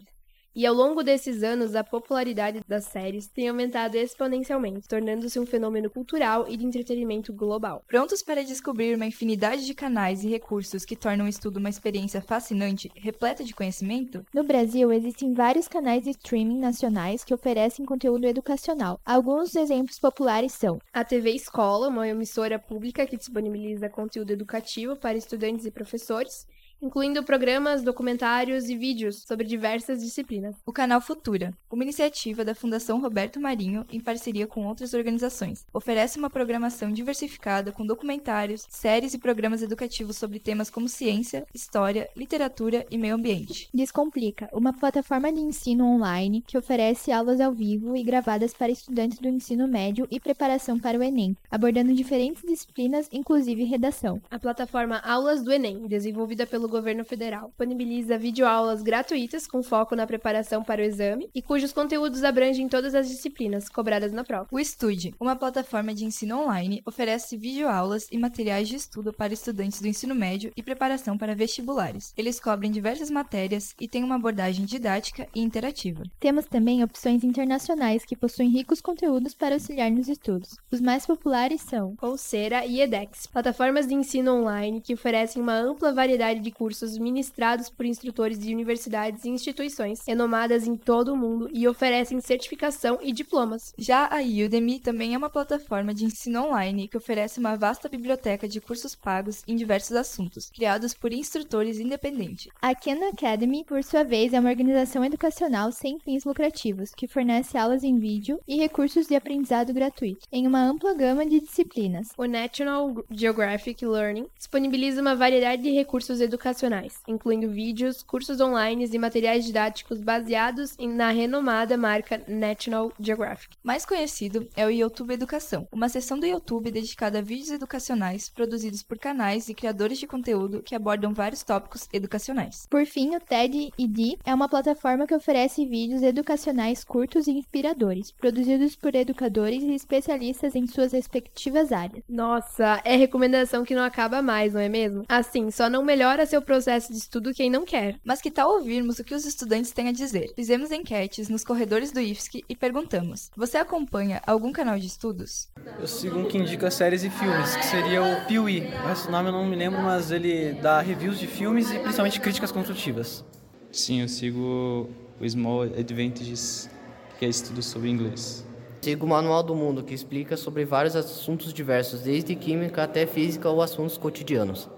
E 0.55 0.65
ao 0.65 0.74
longo 0.74 1.03
desses 1.03 1.43
anos, 1.43 1.75
a 1.75 1.83
popularidade 1.83 2.62
das 2.65 2.85
séries 2.85 3.27
tem 3.27 3.50
aumentado 3.50 3.97
exponencialmente, 3.97 4.88
tornando-se 4.88 5.38
um 5.38 5.45
fenômeno 5.45 5.89
cultural 5.89 6.45
e 6.47 6.55
de 6.55 6.65
entretenimento 6.65 7.33
global. 7.33 7.83
Prontos 7.85 8.24
para 8.24 8.41
descobrir 8.41 8.95
uma 8.95 9.05
infinidade 9.05 9.65
de 9.65 9.74
canais 9.74 10.24
e 10.24 10.29
recursos 10.29 10.85
que 10.85 10.95
tornam 10.95 11.25
o 11.25 11.27
estudo 11.27 11.57
uma 11.57 11.67
experiência 11.67 12.21
fascinante, 12.21 12.89
repleta 12.95 13.43
de 13.43 13.53
conhecimento? 13.53 14.25
No 14.33 14.45
Brasil, 14.45 14.93
existem 14.93 15.33
vários 15.33 15.67
canais 15.67 16.05
de 16.05 16.12
streaming 16.12 16.59
nacionais 16.59 17.25
que 17.25 17.33
oferecem 17.33 17.85
conteúdo 17.85 18.25
educacional. 18.25 18.97
Alguns 19.05 19.57
exemplos 19.57 20.00
populares 20.00 20.53
são 20.53 20.79
a 20.93 21.03
TV 21.03 21.31
Escola, 21.31 21.89
uma 21.89 22.07
emissora 22.07 22.57
pública 22.57 23.05
que 23.05 23.17
disponibiliza 23.17 23.89
conteúdo 23.89 24.31
educativo 24.31 24.95
para 24.95 25.17
estudantes 25.17 25.65
e 25.65 25.71
professores, 25.71 26.47
incluindo 26.82 27.24
programas, 27.24 27.84
documentários 27.84 28.70
e 28.70 28.75
vídeos 28.75 29.24
sobre 29.27 29.46
diversas 29.46 30.01
disciplinas. 30.01 30.55
O 30.65 30.74
canal 30.74 31.01
Futura, 31.01 31.53
uma 31.72 31.84
iniciativa 31.84 32.46
da 32.46 32.55
Fundação 32.55 33.01
Roberto 33.01 33.39
Marinho 33.39 33.86
em 33.91 34.00
parceria 34.00 34.48
com 34.48 34.65
outras 34.65 34.94
organizações, 34.94 35.65
oferece 35.74 36.17
uma 36.17 36.29
programação 36.29 36.91
diversificada 36.91 37.72
com 37.72 37.86
documentários, 37.86 38.65
séries 38.70 39.13
e 39.13 39.17
programas 39.17 39.62
educativos 39.62 40.17
sobre 40.17 40.39
temas 40.39 40.70
como 40.70 40.88
ciência, 40.88 41.46
história, 41.53 42.10
literatura 42.15 42.86
e 42.89 42.98
meio 42.98 43.15
ambiente. 43.15 43.70
Descomplica, 43.74 44.50
uma 44.53 44.74
plataforma 44.74 45.32
de 45.32 45.39
ensino 45.39 45.86
online 45.86 46.44
que 46.46 46.58
oferece 46.58 47.12
aulas 47.12 47.39
ao 47.39 47.51
vivo 47.51 47.96
e 47.96 48.03
gravadas 48.03 48.53
para 48.53 48.72
estudantes 48.72 49.20
do 49.20 49.27
ensino 49.27 49.67
médio 49.67 50.08
e 50.12 50.20
preparação 50.20 50.79
para 50.79 50.98
o 50.98 51.03
Enem, 51.03 51.36
abordando 51.50 51.94
diferentes 51.94 52.44
disciplinas, 52.44 53.10
inclusive 53.12 53.63
redação. 53.63 54.22
A 54.29 54.39
plataforma 54.39 55.00
Aulas 55.00 55.44
do 55.44 55.51
Enem, 55.51 55.88
desenvolvida 55.88 56.46
pelo 56.46 56.64
governo 56.69 57.03
federal. 57.05 57.50
Disponibiliza 57.50 58.17
videoaulas 58.17 58.81
gratuitas 58.81 59.48
com 59.48 59.63
foco 59.63 59.95
na 59.95 60.07
preparação 60.07 60.63
para 60.63 60.81
o 60.81 60.86
exame 60.86 61.29
e 61.34 61.41
cujos 61.41 61.74
conteúdos 61.74 62.24
abrangem 62.24 62.67
todas 62.67 62.95
as 62.95 63.07
disciplinas 63.07 63.69
cobradas 63.69 64.12
na 64.12 64.24
prova. 64.24 64.48
O 64.51 64.60
Estude, 64.60 65.13
uma 65.19 65.36
plataforma 65.36 65.93
de 65.93 66.05
ensino 66.05 66.41
online, 66.41 66.81
oferece 66.86 67.38
videoaulas 67.38 68.07
e 68.12 68.17
materiais 68.17 68.67
de 68.67 68.75
estudo 68.75 69.13
para 69.13 69.34
estudantes 69.34 69.81
do 69.81 69.88
ensino 69.88 70.15
médio 70.15 70.51
e 70.55 70.63
preparação 70.63 71.17
para 71.17 71.36
vestibulares. 71.36 72.13
Eles 72.17 72.39
cobrem 72.39 72.72
diversas 72.72 73.10
matérias 73.10 73.74
e 73.79 73.88
têm 73.88 74.03
uma 74.03 74.15
abordagem 74.15 74.65
didática 74.65 75.27
e 75.34 75.41
interativa. 75.41 76.03
Temos 76.19 76.45
também 76.45 76.84
opções 76.84 77.24
internacionais 77.24 78.05
que 78.05 78.15
possuem 78.15 78.50
ricos 78.50 78.81
conteúdos 78.81 79.34
para 79.34 79.55
auxiliar 79.55 79.91
nos 79.91 80.07
estudos. 80.07 80.55
Os 80.72 80.81
mais 80.81 81.05
populares 81.05 81.62
são 81.62 81.95
Coursera 81.95 82.65
e 82.65 82.81
edX, 82.81 83.27
plataformas 83.27 83.88
de 83.88 83.93
ensino 83.93 84.34
online 84.34 84.81
que 84.81 84.93
oferecem 84.93 85.41
uma 85.41 85.55
ampla 85.55 85.93
variedade 85.93 86.39
de 86.39 86.51
cursos 86.55 86.97
ministrados 86.97 87.69
por 87.69 87.85
instrutores 87.85 88.39
de 88.39 88.53
universidades 88.53 89.25
e 89.25 89.29
instituições 89.29 90.01
renomadas 90.07 90.65
em 90.65 90.75
todo 90.77 91.13
o 91.13 91.17
mundo 91.17 91.50
e 91.53 91.67
oferecem 91.67 92.21
certificação 92.21 92.97
e 93.01 93.12
diplomas. 93.12 93.74
Já 93.77 94.07
a 94.07 94.21
Udemy 94.21 94.79
também 94.79 95.13
é 95.13 95.17
uma 95.17 95.29
plataforma 95.29 95.93
de 95.93 96.05
ensino 96.05 96.45
online 96.45 96.88
que 96.88 96.95
oferece 96.95 97.39
uma 97.39 97.57
vasta 97.57 97.89
biblioteca 97.89 98.47
de 98.47 98.62
cursos 98.62 98.95
pagos 98.95 99.43
em 99.45 99.55
diversos 99.55 99.97
assuntos, 99.97 100.50
criados 100.50 100.93
por 100.93 101.12
instrutores 101.12 101.77
independentes. 101.77 102.47
A 102.62 102.74
Khan 102.74 103.09
Academy, 103.09 103.65
por 103.65 103.83
sua 103.83 104.03
vez, 104.03 104.33
é 104.33 104.39
uma 104.39 104.50
organização 104.50 105.03
educacional 105.03 105.74
sem 105.74 106.00
fins 106.00 106.24
lucrativos 106.24 106.91
que 106.95 107.07
fornece 107.07 107.57
aulas 107.57 107.83
em 107.83 108.00
vídeo 108.00 108.39
e 108.47 108.55
recursos 108.55 109.07
de 109.07 109.15
aprendizado 109.15 109.74
gratuito 109.74 110.25
em 110.31 110.47
uma 110.47 110.63
ampla 110.63 110.93
gama 110.93 111.25
de 111.25 111.41
disciplinas. 111.41 112.09
O 112.17 112.25
National 112.25 113.03
Geographic 113.12 113.85
Learning 113.85 114.27
disponibiliza 114.38 115.01
uma 115.01 115.15
variedade 115.15 115.62
de 115.62 115.71
recursos 115.71 116.21
educacionais 116.21 116.44
educacionais, 116.45 117.01
incluindo 117.07 117.49
vídeos, 117.49 118.03
cursos 118.03 118.39
online 118.39 118.87
e 118.91 118.99
materiais 118.99 119.45
didáticos 119.45 119.99
baseados 119.99 120.77
na 120.79 121.09
renomada 121.09 121.75
marca 121.75 122.21
National 122.27 122.91
Geographic. 122.99 123.57
Mais 123.63 123.85
conhecido 123.85 124.47
é 124.55 124.65
o 124.65 124.69
YouTube 124.69 125.13
Educação, 125.13 125.67
uma 125.71 125.89
seção 125.89 126.19
do 126.19 126.25
YouTube 126.25 126.69
dedicada 126.69 127.19
a 127.19 127.21
vídeos 127.21 127.49
educacionais 127.49 128.29
produzidos 128.29 128.83
por 128.83 128.99
canais 128.99 129.49
e 129.49 129.55
criadores 129.55 129.97
de 129.97 130.05
conteúdo 130.05 130.61
que 130.61 130.75
abordam 130.75 131.13
vários 131.13 131.41
tópicos 131.41 131.87
educacionais. 131.91 132.67
Por 132.69 132.85
fim, 132.85 133.15
o 133.15 133.19
TED-ED 133.19 134.19
é 134.23 134.33
uma 134.33 134.49
plataforma 134.49 135.07
que 135.07 135.15
oferece 135.15 135.65
vídeos 135.65 136.03
educacionais 136.03 136.83
curtos 136.83 137.27
e 137.27 137.31
inspiradores, 137.31 138.11
produzidos 138.11 138.75
por 138.75 138.93
educadores 138.93 139.63
e 139.63 139.73
especialistas 139.73 140.55
em 140.55 140.67
suas 140.67 140.91
respectivas 140.91 141.71
áreas. 141.71 142.03
Nossa, 142.07 142.81
é 142.83 142.95
recomendação 142.95 143.63
que 143.63 143.75
não 143.75 143.83
acaba 143.83 144.21
mais, 144.21 144.53
não 144.53 144.61
é 144.61 144.69
mesmo? 144.69 145.05
Assim, 145.07 145.49
só 145.49 145.69
não 145.69 145.83
melhora 145.83 146.25
seu 146.25 146.34
seu 146.35 146.41
processo 146.41 146.91
de 146.91 146.97
estudo 146.97 147.33
quem 147.33 147.49
não 147.49 147.63
quer. 147.63 147.97
Mas 148.03 148.21
que 148.21 148.29
tal 148.29 148.51
ouvirmos 148.55 148.99
o 148.99 149.03
que 149.05 149.15
os 149.15 149.25
estudantes 149.25 149.71
têm 149.71 149.87
a 149.87 149.93
dizer? 149.93 150.33
Fizemos 150.35 150.69
enquetes 150.69 151.29
nos 151.29 151.45
corredores 151.45 151.93
do 151.93 152.01
IFSC 152.01 152.43
e 152.49 152.55
perguntamos: 152.55 153.31
Você 153.37 153.57
acompanha 153.57 154.21
algum 154.27 154.51
canal 154.51 154.77
de 154.77 154.85
estudos? 154.85 155.47
Eu 155.79 155.87
sigo 155.87 156.19
um 156.19 156.25
que 156.25 156.37
indica 156.37 156.69
séries 156.69 157.03
e 157.05 157.09
filmes, 157.09 157.55
que 157.55 157.65
seria 157.65 158.03
o 158.03 158.25
Piuí. 158.25 158.63
Esse 158.91 159.09
nome 159.09 159.29
eu 159.29 159.33
não 159.33 159.45
me 159.45 159.55
lembro, 159.55 159.81
mas 159.81 160.11
ele 160.11 160.53
dá 160.55 160.81
reviews 160.81 161.17
de 161.17 161.27
filmes 161.27 161.71
e 161.71 161.79
principalmente 161.79 162.19
críticas 162.19 162.51
construtivas. 162.51 163.23
Sim, 163.71 164.01
eu 164.01 164.09
sigo 164.09 164.89
o 165.19 165.29
Small 165.29 165.63
Advantages, 165.63 166.69
que 167.17 167.25
é 167.25 167.29
estudo 167.29 167.63
sobre 167.63 167.89
inglês. 167.89 168.45
Sigo 168.81 169.05
o 169.05 169.09
Manual 169.09 169.41
do 169.41 169.55
Mundo, 169.55 169.83
que 169.83 169.93
explica 169.93 170.35
sobre 170.35 170.65
vários 170.65 170.97
assuntos 170.97 171.53
diversos, 171.53 172.01
desde 172.01 172.35
química 172.35 172.83
até 172.83 173.05
física 173.05 173.49
ou 173.49 173.61
assuntos 173.61 173.97
cotidianos. 173.97 174.69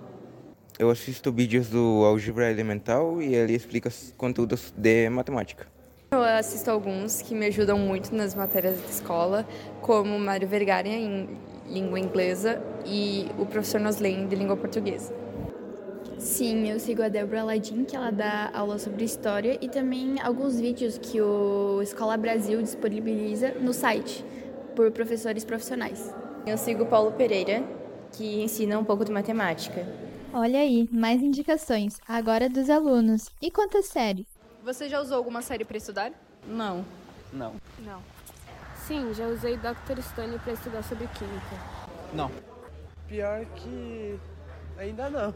Eu 0.80 0.92
assisto 0.92 1.32
vídeos 1.32 1.70
do 1.70 2.06
Álgebra 2.06 2.52
Elemental 2.52 3.20
e 3.20 3.34
ele 3.34 3.56
explica 3.56 3.90
conteúdos 4.16 4.72
de 4.78 5.10
matemática. 5.10 5.66
Eu 6.12 6.22
assisto 6.22 6.70
alguns 6.70 7.20
que 7.20 7.34
me 7.34 7.48
ajudam 7.48 7.80
muito 7.80 8.14
nas 8.14 8.36
matérias 8.36 8.80
da 8.80 8.86
escola, 8.88 9.48
como 9.82 10.20
Mário 10.20 10.48
Vergara 10.48 10.88
em 10.88 11.28
língua 11.68 12.00
inglesa 12.00 12.62
e 12.86 13.28
o 13.40 13.46
professor 13.48 13.82
Noslen 13.82 14.28
de 14.28 14.36
língua 14.36 14.56
portuguesa. 14.56 15.12
Sim, 16.20 16.70
eu 16.70 16.80
sigo 16.80 17.02
a 17.02 17.10
Débora 17.10 17.44
Ladin, 17.44 17.84
que 17.84 17.96
ela 17.96 18.12
dá 18.12 18.52
aula 18.54 18.78
sobre 18.78 19.04
história 19.04 19.58
e 19.60 19.68
também 19.68 20.22
alguns 20.22 20.60
vídeos 20.60 21.00
que 21.00 21.20
o 21.20 21.82
Escola 21.82 22.16
Brasil 22.18 22.62
disponibiliza 22.62 23.56
no 23.60 23.74
site 23.74 24.24
por 24.76 24.92
professores 24.92 25.44
profissionais. 25.44 26.14
Eu 26.46 26.56
sigo 26.56 26.84
o 26.84 26.88
Paulo 26.88 27.14
Pereira, 27.14 27.64
que 28.12 28.44
ensina 28.44 28.78
um 28.78 28.84
pouco 28.84 29.04
de 29.04 29.12
matemática. 29.12 30.07
Olha 30.34 30.60
aí, 30.60 30.88
mais 30.92 31.22
indicações, 31.22 32.00
agora 32.08 32.50
dos 32.50 32.70
alunos. 32.70 33.30
E 33.42 33.50
quantas 33.50 33.86
séries? 33.86 34.28
Você 34.64 34.90
já 34.90 35.02
usou 35.02 35.18
alguma 35.18 35.42
série 35.42 35.64
para 35.64 35.78
estudar? 35.78 36.12
Não. 36.46 36.86
Não. 37.32 37.56
Não. 37.80 38.02
Sim, 38.86 39.14
já 39.14 39.26
usei 39.28 39.58
Dr. 39.58 40.02
Stone 40.02 40.38
para 40.40 40.54
estudar 40.54 40.84
sobre 40.84 41.08
química. 41.08 41.56
Não. 42.14 42.30
Pior 43.08 43.46
que 43.46 44.20
ainda 44.78 45.10
não. 45.10 45.34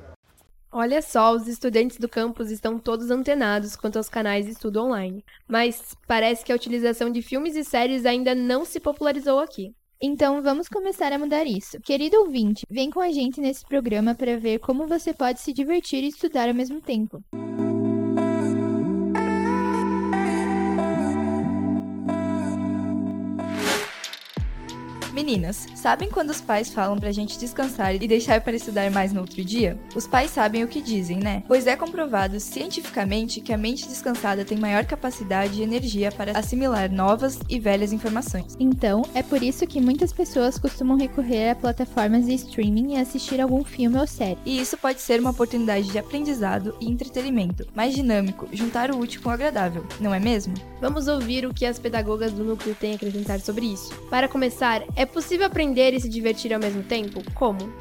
Olha 0.73 1.01
só, 1.01 1.33
os 1.33 1.47
estudantes 1.47 1.97
do 1.97 2.07
campus 2.07 2.49
estão 2.49 2.79
todos 2.79 3.11
antenados 3.11 3.75
quanto 3.75 3.97
aos 3.97 4.07
canais 4.07 4.45
de 4.45 4.51
estudo 4.51 4.81
online. 4.81 5.23
Mas 5.47 5.95
parece 6.07 6.45
que 6.45 6.51
a 6.51 6.55
utilização 6.55 7.09
de 7.09 7.21
filmes 7.21 7.55
e 7.55 7.63
séries 7.63 8.05
ainda 8.05 8.33
não 8.35 8.63
se 8.63 8.79
popularizou 8.79 9.39
aqui. 9.39 9.75
Então 10.03 10.41
vamos 10.41 10.67
começar 10.67 11.13
a 11.13 11.19
mudar 11.19 11.45
isso. 11.45 11.79
Querido 11.79 12.17
ouvinte, 12.17 12.65
vem 12.67 12.89
com 12.89 12.99
a 12.99 13.11
gente 13.11 13.39
nesse 13.39 13.63
programa 13.63 14.15
para 14.15 14.35
ver 14.35 14.57
como 14.57 14.87
você 14.87 15.13
pode 15.13 15.39
se 15.39 15.53
divertir 15.53 16.03
e 16.03 16.07
estudar 16.07 16.47
ao 16.47 16.55
mesmo 16.55 16.81
tempo. 16.81 17.23
Meninas, 25.21 25.67
sabem 25.75 26.09
quando 26.09 26.31
os 26.31 26.41
pais 26.41 26.73
falam 26.73 26.97
pra 26.97 27.11
gente 27.11 27.37
descansar 27.37 27.93
e 27.93 28.07
deixar 28.07 28.41
para 28.41 28.55
estudar 28.55 28.89
mais 28.89 29.13
no 29.13 29.21
outro 29.21 29.45
dia? 29.45 29.79
Os 29.95 30.07
pais 30.07 30.31
sabem 30.31 30.63
o 30.63 30.67
que 30.67 30.81
dizem, 30.81 31.19
né? 31.19 31.43
Pois 31.47 31.67
é 31.67 31.75
comprovado 31.75 32.39
cientificamente 32.39 33.39
que 33.39 33.53
a 33.53 33.57
mente 33.57 33.87
descansada 33.87 34.43
tem 34.43 34.57
maior 34.57 34.83
capacidade 34.83 35.59
e 35.59 35.63
energia 35.63 36.11
para 36.11 36.35
assimilar 36.35 36.91
novas 36.91 37.39
e 37.47 37.59
velhas 37.59 37.93
informações. 37.93 38.57
Então, 38.59 39.03
é 39.13 39.21
por 39.21 39.43
isso 39.43 39.67
que 39.67 39.79
muitas 39.79 40.11
pessoas 40.11 40.57
costumam 40.57 40.97
recorrer 40.97 41.51
a 41.51 41.55
plataformas 41.55 42.25
de 42.25 42.33
streaming 42.33 42.95
e 42.95 42.97
assistir 42.97 43.39
algum 43.39 43.63
filme 43.63 43.99
ou 43.99 44.07
série. 44.07 44.39
E 44.43 44.59
isso 44.59 44.75
pode 44.75 45.01
ser 45.01 45.19
uma 45.19 45.29
oportunidade 45.29 45.91
de 45.91 45.99
aprendizado 45.99 46.75
e 46.81 46.89
entretenimento, 46.89 47.67
mais 47.75 47.93
dinâmico, 47.93 48.47
juntar 48.51 48.89
o 48.89 48.97
útil 48.97 49.21
com 49.21 49.29
o 49.29 49.33
agradável, 49.33 49.85
não 49.99 50.15
é 50.15 50.19
mesmo? 50.19 50.55
Vamos 50.81 51.07
ouvir 51.07 51.45
o 51.45 51.53
que 51.53 51.67
as 51.67 51.77
pedagogas 51.77 52.31
do 52.31 52.43
núcleo 52.43 52.73
têm 52.73 52.93
a 52.93 52.95
acrescentar 52.95 53.39
sobre 53.39 53.67
isso. 53.67 53.93
Para 54.09 54.27
começar, 54.27 54.81
é 54.95 55.10
possível 55.11 55.45
aprender 55.45 55.93
e 55.93 55.99
se 55.99 56.09
divertir 56.09 56.53
ao 56.53 56.59
mesmo 56.59 56.83
tempo? 56.83 57.21
Como? 57.33 57.71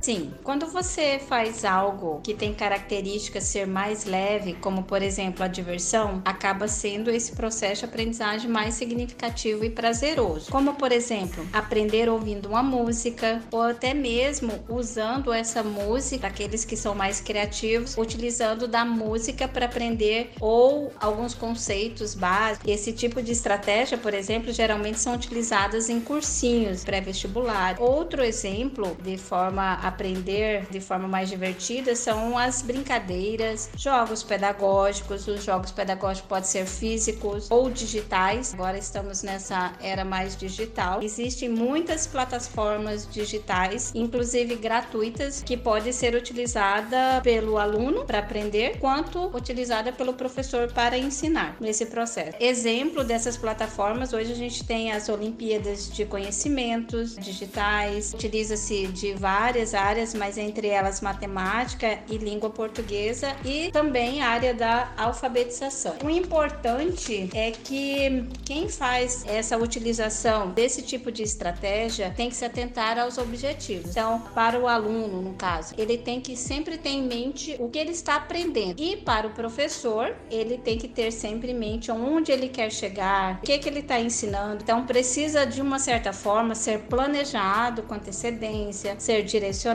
Sim, 0.00 0.32
quando 0.44 0.66
você 0.66 1.18
faz 1.18 1.64
algo 1.64 2.20
que 2.22 2.32
tem 2.32 2.54
características 2.54 3.44
ser 3.44 3.66
mais 3.66 4.04
leve, 4.04 4.54
como 4.54 4.84
por 4.84 5.02
exemplo 5.02 5.42
a 5.42 5.48
diversão, 5.48 6.22
acaba 6.24 6.68
sendo 6.68 7.10
esse 7.10 7.32
processo 7.32 7.80
de 7.80 7.86
aprendizagem 7.86 8.48
mais 8.48 8.74
significativo 8.74 9.64
e 9.64 9.70
prazeroso. 9.70 10.50
Como 10.50 10.74
por 10.74 10.92
exemplo, 10.92 11.44
aprender 11.52 12.08
ouvindo 12.08 12.48
uma 12.48 12.62
música 12.62 13.42
ou 13.50 13.62
até 13.62 13.92
mesmo 13.92 14.52
usando 14.68 15.32
essa 15.32 15.64
música, 15.64 16.28
aqueles 16.28 16.64
que 16.64 16.76
são 16.76 16.94
mais 16.94 17.20
criativos, 17.20 17.96
utilizando 17.98 18.68
da 18.68 18.84
música 18.84 19.48
para 19.48 19.66
aprender 19.66 20.32
ou 20.40 20.92
alguns 21.00 21.34
conceitos 21.34 22.14
básicos. 22.14 22.70
Esse 22.70 22.92
tipo 22.92 23.20
de 23.20 23.32
estratégia, 23.32 23.98
por 23.98 24.14
exemplo, 24.14 24.52
geralmente 24.52 25.00
são 25.00 25.14
utilizadas 25.14 25.88
em 25.90 26.00
cursinhos 26.00 26.84
pré-vestibular. 26.84 27.76
Outro 27.80 28.22
exemplo 28.22 28.96
de 29.02 29.18
forma 29.18 29.87
aprender 29.88 30.66
de 30.70 30.80
forma 30.80 31.08
mais 31.08 31.28
divertida 31.28 31.94
são 31.96 32.36
as 32.38 32.62
brincadeiras, 32.62 33.70
jogos 33.76 34.22
pedagógicos. 34.22 35.26
Os 35.26 35.44
jogos 35.44 35.70
pedagógicos 35.70 36.28
podem 36.28 36.44
ser 36.44 36.66
físicos 36.66 37.50
ou 37.50 37.70
digitais. 37.70 38.54
Agora 38.54 38.78
estamos 38.78 39.22
nessa 39.22 39.72
era 39.80 40.04
mais 40.04 40.36
digital. 40.36 41.02
Existem 41.02 41.48
muitas 41.48 42.06
plataformas 42.06 43.08
digitais, 43.10 43.92
inclusive 43.94 44.56
gratuitas, 44.56 45.42
que 45.42 45.56
podem 45.56 45.92
ser 45.92 46.14
utilizadas 46.14 47.22
pelo 47.22 47.58
aluno 47.58 48.04
para 48.04 48.18
aprender, 48.18 48.78
quanto 48.78 49.26
utilizada 49.36 49.92
pelo 49.92 50.14
professor 50.14 50.72
para 50.72 50.96
ensinar 50.98 51.56
nesse 51.60 51.86
processo. 51.86 52.36
Exemplo 52.40 53.04
dessas 53.04 53.36
plataformas, 53.36 54.12
hoje 54.12 54.32
a 54.32 54.36
gente 54.36 54.64
tem 54.64 54.92
as 54.92 55.08
Olimpíadas 55.08 55.90
de 55.90 56.04
Conhecimentos 56.04 57.16
Digitais, 57.16 58.12
utiliza-se 58.12 58.86
de 58.88 59.14
várias 59.14 59.74
áreas, 59.78 60.14
mas 60.14 60.36
entre 60.36 60.68
elas 60.68 61.00
matemática 61.00 61.98
e 62.08 62.18
língua 62.18 62.50
portuguesa 62.50 63.34
e 63.44 63.70
também 63.70 64.22
a 64.22 64.28
área 64.28 64.52
da 64.52 64.92
alfabetização. 64.96 65.96
O 66.04 66.10
importante 66.10 67.30
é 67.34 67.50
que 67.52 68.26
quem 68.44 68.68
faz 68.68 69.24
essa 69.26 69.56
utilização 69.56 70.50
desse 70.50 70.82
tipo 70.82 71.10
de 71.12 71.22
estratégia 71.22 72.12
tem 72.16 72.28
que 72.28 72.36
se 72.36 72.44
atentar 72.44 72.98
aos 72.98 73.18
objetivos. 73.18 73.90
Então, 73.90 74.20
para 74.34 74.58
o 74.58 74.66
aluno, 74.66 75.22
no 75.22 75.34
caso, 75.34 75.74
ele 75.78 75.96
tem 75.96 76.20
que 76.20 76.36
sempre 76.36 76.76
ter 76.76 76.90
em 76.90 77.02
mente 77.02 77.56
o 77.58 77.68
que 77.68 77.78
ele 77.78 77.92
está 77.92 78.16
aprendendo. 78.16 78.80
E 78.80 78.96
para 78.96 79.26
o 79.26 79.30
professor, 79.30 80.16
ele 80.30 80.58
tem 80.58 80.76
que 80.76 80.88
ter 80.88 81.12
sempre 81.12 81.52
em 81.52 81.54
mente 81.54 81.90
onde 81.90 82.32
ele 82.32 82.48
quer 82.48 82.70
chegar, 82.70 83.38
o 83.38 83.42
que, 83.42 83.58
que 83.58 83.68
ele 83.68 83.80
está 83.80 84.00
ensinando. 84.00 84.62
Então, 84.62 84.84
precisa 84.86 85.46
de 85.46 85.60
uma 85.60 85.78
certa 85.78 86.12
forma 86.12 86.54
ser 86.54 86.80
planejado 86.80 87.82
com 87.82 87.94
antecedência, 87.94 88.96
ser 88.98 89.22
direcionado, 89.22 89.67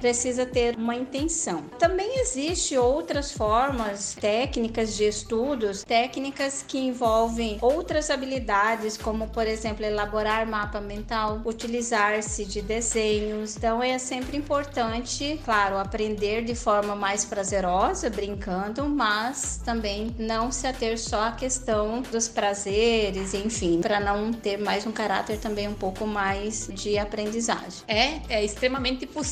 precisa 0.00 0.44
ter 0.44 0.76
uma 0.76 0.94
intenção. 0.94 1.62
Também 1.78 2.20
existe 2.20 2.76
outras 2.76 3.32
formas 3.32 4.14
técnicas 4.20 4.96
de 4.96 5.04
estudos, 5.04 5.84
técnicas 5.84 6.64
que 6.66 6.78
envolvem 6.78 7.58
outras 7.60 8.10
habilidades, 8.10 8.96
como 8.96 9.28
por 9.28 9.46
exemplo 9.46 9.84
elaborar 9.84 10.46
mapa 10.46 10.80
mental, 10.80 11.40
utilizar-se 11.44 12.44
de 12.44 12.60
desenhos. 12.60 13.56
Então 13.56 13.82
é 13.82 13.98
sempre 13.98 14.36
importante, 14.36 15.40
claro, 15.44 15.78
aprender 15.78 16.44
de 16.44 16.54
forma 16.54 16.94
mais 16.94 17.24
prazerosa, 17.24 18.10
brincando, 18.10 18.88
mas 18.88 19.60
também 19.64 20.14
não 20.18 20.50
se 20.50 20.66
ater 20.66 20.98
só 20.98 21.24
à 21.24 21.32
questão 21.32 22.02
dos 22.02 22.28
prazeres, 22.28 23.34
enfim, 23.34 23.80
para 23.80 24.00
não 24.00 24.32
ter 24.32 24.56
mais 24.58 24.86
um 24.86 24.92
caráter 24.92 25.38
também 25.38 25.68
um 25.68 25.74
pouco 25.74 26.06
mais 26.06 26.68
de 26.72 26.98
aprendizagem. 26.98 27.82
É, 27.86 28.20
é 28.28 28.44
extremamente 28.44 29.06
possível 29.06 29.29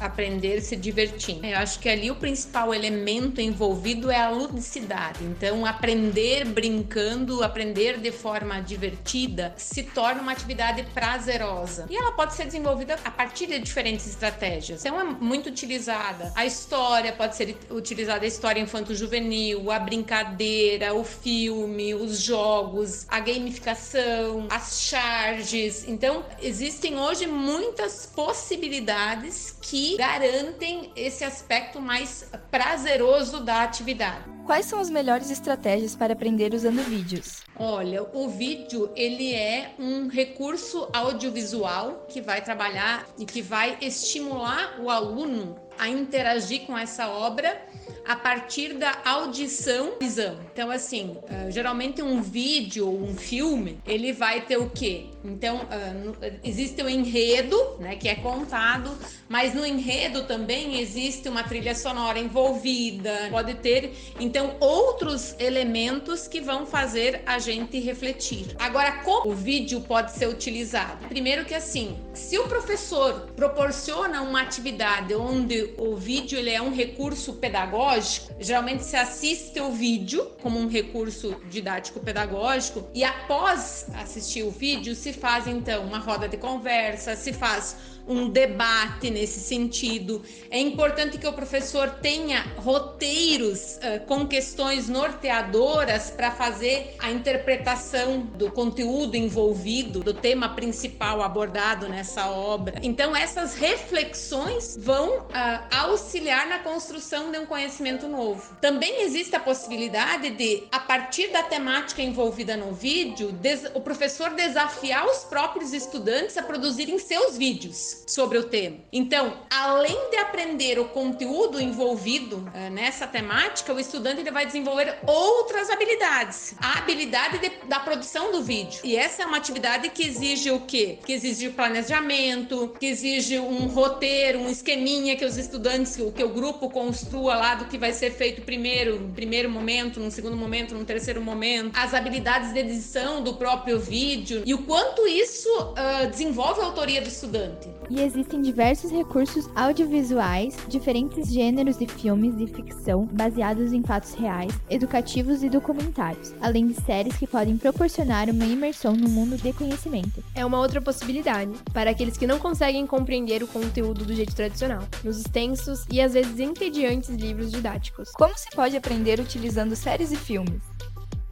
aprender 0.00 0.60
se 0.60 0.76
divertindo. 0.76 1.46
Eu 1.46 1.58
acho 1.58 1.78
que 1.78 1.88
ali 1.88 2.10
o 2.10 2.16
principal 2.16 2.74
elemento 2.74 3.40
envolvido 3.40 4.10
é 4.10 4.18
a 4.18 4.30
ludicidade. 4.30 5.24
Então, 5.24 5.66
aprender 5.66 6.44
brincando, 6.44 7.42
aprender 7.42 7.98
de 7.98 8.10
forma 8.10 8.60
divertida, 8.60 9.54
se 9.56 9.82
torna 9.82 10.22
uma 10.22 10.32
atividade 10.32 10.82
prazerosa. 10.94 11.86
E 11.90 11.96
ela 11.96 12.12
pode 12.12 12.34
ser 12.34 12.44
desenvolvida 12.44 12.98
a 13.04 13.10
partir 13.10 13.46
de 13.46 13.58
diferentes 13.58 14.06
estratégias. 14.06 14.84
Então, 14.84 15.00
é 15.00 15.04
muito 15.04 15.48
utilizada. 15.48 16.32
A 16.34 16.44
história 16.46 17.12
pode 17.12 17.36
ser 17.36 17.56
utilizada 17.70 18.24
a 18.24 18.28
história 18.28 18.60
infanto-juvenil, 18.60 19.70
a 19.70 19.78
brincadeira, 19.78 20.94
o 20.94 21.04
filme, 21.04 21.94
os 21.94 22.20
jogos, 22.20 23.06
a 23.08 23.20
gamificação, 23.20 24.46
as 24.50 24.80
charges. 24.80 25.86
Então, 25.88 26.24
existem 26.40 26.98
hoje 26.98 27.26
muitas 27.26 28.06
possibilidades 28.06 29.25
que 29.60 29.96
garantem 29.96 30.92
esse 30.96 31.24
aspecto 31.24 31.80
mais 31.80 32.30
prazeroso 32.50 33.40
da 33.40 33.62
atividade. 33.62 34.24
Quais 34.44 34.66
são 34.66 34.78
as 34.78 34.88
melhores 34.88 35.30
estratégias 35.30 35.96
para 35.96 36.12
aprender 36.12 36.54
usando 36.54 36.80
vídeos? 36.82 37.42
Olha, 37.58 38.04
o 38.12 38.28
vídeo 38.28 38.90
ele 38.94 39.34
é 39.34 39.74
um 39.78 40.06
recurso 40.06 40.88
audiovisual 40.92 42.06
que 42.08 42.20
vai 42.20 42.40
trabalhar 42.42 43.06
e 43.18 43.24
que 43.24 43.42
vai 43.42 43.76
estimular 43.80 44.78
o 44.80 44.88
aluno 44.88 45.56
a 45.78 45.88
interagir 45.88 46.66
com 46.66 46.78
essa 46.78 47.08
obra 47.08 47.60
a 48.06 48.14
partir 48.14 48.74
da 48.74 48.96
audição 49.04 49.94
visão. 50.00 50.38
Então, 50.52 50.70
assim, 50.70 51.16
uh, 51.24 51.50
geralmente 51.50 52.02
um 52.02 52.22
vídeo 52.22 52.86
ou 52.86 53.02
um 53.02 53.16
filme, 53.16 53.80
ele 53.84 54.12
vai 54.12 54.42
ter 54.42 54.58
o 54.58 54.70
quê? 54.70 55.06
Então, 55.26 55.62
uh, 55.62 56.30
existe 56.44 56.80
o 56.82 56.88
enredo, 56.88 57.76
né, 57.80 57.96
que 57.96 58.08
é 58.08 58.14
contado, 58.14 58.96
mas 59.28 59.54
no 59.54 59.66
enredo 59.66 60.22
também 60.24 60.80
existe 60.80 61.28
uma 61.28 61.42
trilha 61.42 61.74
sonora 61.74 62.18
envolvida, 62.18 63.28
pode 63.30 63.54
ter, 63.54 63.92
então, 64.20 64.56
outros 64.60 65.34
elementos 65.38 66.28
que 66.28 66.40
vão 66.40 66.64
fazer 66.64 67.22
a 67.26 67.38
gente 67.38 67.78
refletir. 67.80 68.54
Agora, 68.58 68.92
como 69.02 69.32
o 69.32 69.34
vídeo 69.34 69.80
pode 69.80 70.12
ser 70.12 70.28
utilizado? 70.28 71.08
Primeiro 71.08 71.44
que 71.44 71.54
assim, 71.54 71.98
se 72.14 72.38
o 72.38 72.46
professor 72.46 73.28
proporciona 73.34 74.22
uma 74.22 74.42
atividade 74.42 75.14
onde 75.14 75.74
o 75.76 75.96
vídeo 75.96 76.38
ele 76.38 76.50
é 76.50 76.62
um 76.62 76.72
recurso 76.72 77.34
pedagógico, 77.34 78.32
geralmente 78.38 78.84
se 78.84 78.96
assiste 78.96 79.60
o 79.60 79.72
vídeo 79.72 80.30
como 80.40 80.58
um 80.58 80.68
recurso 80.68 81.36
didático 81.50 81.98
pedagógico 82.00 82.88
e 82.94 83.02
após 83.02 83.86
assistir 83.94 84.44
o 84.44 84.50
vídeo 84.50 84.94
se 84.94 85.15
faz 85.16 85.46
então 85.46 85.84
uma 85.84 85.98
roda 85.98 86.28
de 86.28 86.36
conversa, 86.36 87.16
se 87.16 87.32
faz 87.32 87.95
um 88.06 88.28
debate 88.28 89.10
nesse 89.10 89.40
sentido. 89.40 90.22
É 90.50 90.58
importante 90.58 91.18
que 91.18 91.26
o 91.26 91.32
professor 91.32 91.90
tenha 92.00 92.42
roteiros 92.56 93.76
uh, 93.76 94.04
com 94.06 94.26
questões 94.26 94.88
norteadoras 94.88 96.10
para 96.10 96.30
fazer 96.30 96.94
a 96.98 97.10
interpretação 97.10 98.20
do 98.20 98.50
conteúdo 98.50 99.16
envolvido, 99.16 100.00
do 100.00 100.14
tema 100.14 100.50
principal 100.50 101.22
abordado 101.22 101.88
nessa 101.88 102.30
obra. 102.30 102.78
Então, 102.82 103.14
essas 103.14 103.54
reflexões 103.54 104.76
vão 104.78 105.18
uh, 105.18 105.26
auxiliar 105.70 106.46
na 106.46 106.60
construção 106.60 107.30
de 107.30 107.38
um 107.38 107.46
conhecimento 107.46 108.06
novo. 108.06 108.56
Também 108.60 109.02
existe 109.02 109.34
a 109.34 109.40
possibilidade 109.40 110.30
de, 110.30 110.64
a 110.70 110.78
partir 110.78 111.28
da 111.28 111.42
temática 111.42 112.02
envolvida 112.02 112.56
no 112.56 112.72
vídeo, 112.72 113.34
o 113.74 113.80
professor 113.80 114.30
desafiar 114.30 115.06
os 115.06 115.24
próprios 115.24 115.72
estudantes 115.72 116.36
a 116.36 116.42
produzirem 116.42 116.98
seus 116.98 117.36
vídeos 117.36 117.95
sobre 118.06 118.38
o 118.38 118.44
tema. 118.44 118.76
Então, 118.92 119.38
além 119.50 120.10
de 120.10 120.16
aprender 120.16 120.78
o 120.78 120.86
conteúdo 120.86 121.60
envolvido 121.60 122.36
uh, 122.36 122.70
nessa 122.70 123.06
temática, 123.06 123.72
o 123.72 123.80
estudante 123.80 124.20
ele 124.20 124.30
vai 124.30 124.46
desenvolver 124.46 124.98
outras 125.06 125.70
habilidades. 125.70 126.54
A 126.58 126.78
habilidade 126.78 127.38
de, 127.38 127.50
da 127.68 127.80
produção 127.80 128.32
do 128.32 128.42
vídeo. 128.42 128.80
E 128.84 128.96
essa 128.96 129.22
é 129.22 129.26
uma 129.26 129.36
atividade 129.36 129.88
que 129.90 130.06
exige 130.06 130.50
o 130.50 130.60
quê? 130.60 130.98
Que 131.04 131.12
exige 131.12 131.50
planejamento, 131.50 132.74
que 132.78 132.86
exige 132.86 133.38
um 133.38 133.66
roteiro, 133.66 134.40
um 134.40 134.50
esqueminha 134.50 135.16
que 135.16 135.24
os 135.24 135.36
estudantes, 135.36 135.96
que 136.14 136.24
o 136.24 136.28
grupo 136.28 136.70
construa 136.70 137.36
lá 137.36 137.54
do 137.54 137.66
que 137.66 137.78
vai 137.78 137.92
ser 137.92 138.10
feito 138.12 138.42
primeiro, 138.42 139.00
no 139.00 139.12
primeiro 139.12 139.50
momento, 139.50 140.00
no 140.00 140.10
segundo 140.10 140.36
momento, 140.36 140.74
no 140.74 140.84
terceiro 140.84 141.20
momento, 141.20 141.76
as 141.76 141.94
habilidades 141.94 142.52
de 142.52 142.60
edição 142.60 143.22
do 143.22 143.34
próprio 143.34 143.78
vídeo 143.78 144.42
e 144.44 144.54
o 144.54 144.58
quanto 144.58 145.06
isso 145.06 145.48
uh, 145.48 146.10
desenvolve 146.10 146.60
a 146.60 146.64
autoria 146.64 147.00
do 147.00 147.08
estudante 147.08 147.68
e 147.88 148.00
existem 148.00 148.42
diversos 148.42 148.90
recursos 148.90 149.48
audiovisuais, 149.54 150.56
diferentes 150.68 151.32
gêneros 151.32 151.78
de 151.78 151.86
filmes 151.86 152.36
de 152.36 152.46
ficção 152.46 153.06
baseados 153.06 153.72
em 153.72 153.82
fatos 153.82 154.14
reais, 154.14 154.52
educativos 154.68 155.42
e 155.42 155.48
documentários, 155.48 156.34
além 156.40 156.66
de 156.66 156.74
séries 156.82 157.16
que 157.16 157.26
podem 157.26 157.56
proporcionar 157.56 158.28
uma 158.28 158.44
imersão 158.44 158.94
no 158.94 159.08
mundo 159.08 159.36
de 159.36 159.52
conhecimento. 159.52 160.22
É 160.34 160.44
uma 160.44 160.60
outra 160.60 160.80
possibilidade 160.80 161.52
para 161.72 161.90
aqueles 161.90 162.16
que 162.16 162.26
não 162.26 162.38
conseguem 162.38 162.86
compreender 162.86 163.42
o 163.42 163.48
conteúdo 163.48 164.04
do 164.04 164.14
jeito 164.14 164.34
tradicional, 164.34 164.82
nos 165.02 165.18
extensos 165.18 165.84
e 165.90 166.00
às 166.00 166.14
vezes 166.14 166.38
entediantes 166.38 167.10
livros 167.10 167.50
didáticos. 167.50 168.10
Como 168.12 168.36
se 168.36 168.50
pode 168.50 168.76
aprender 168.76 169.20
utilizando 169.20 169.76
séries 169.76 170.12
e 170.12 170.16
filmes? 170.16 170.62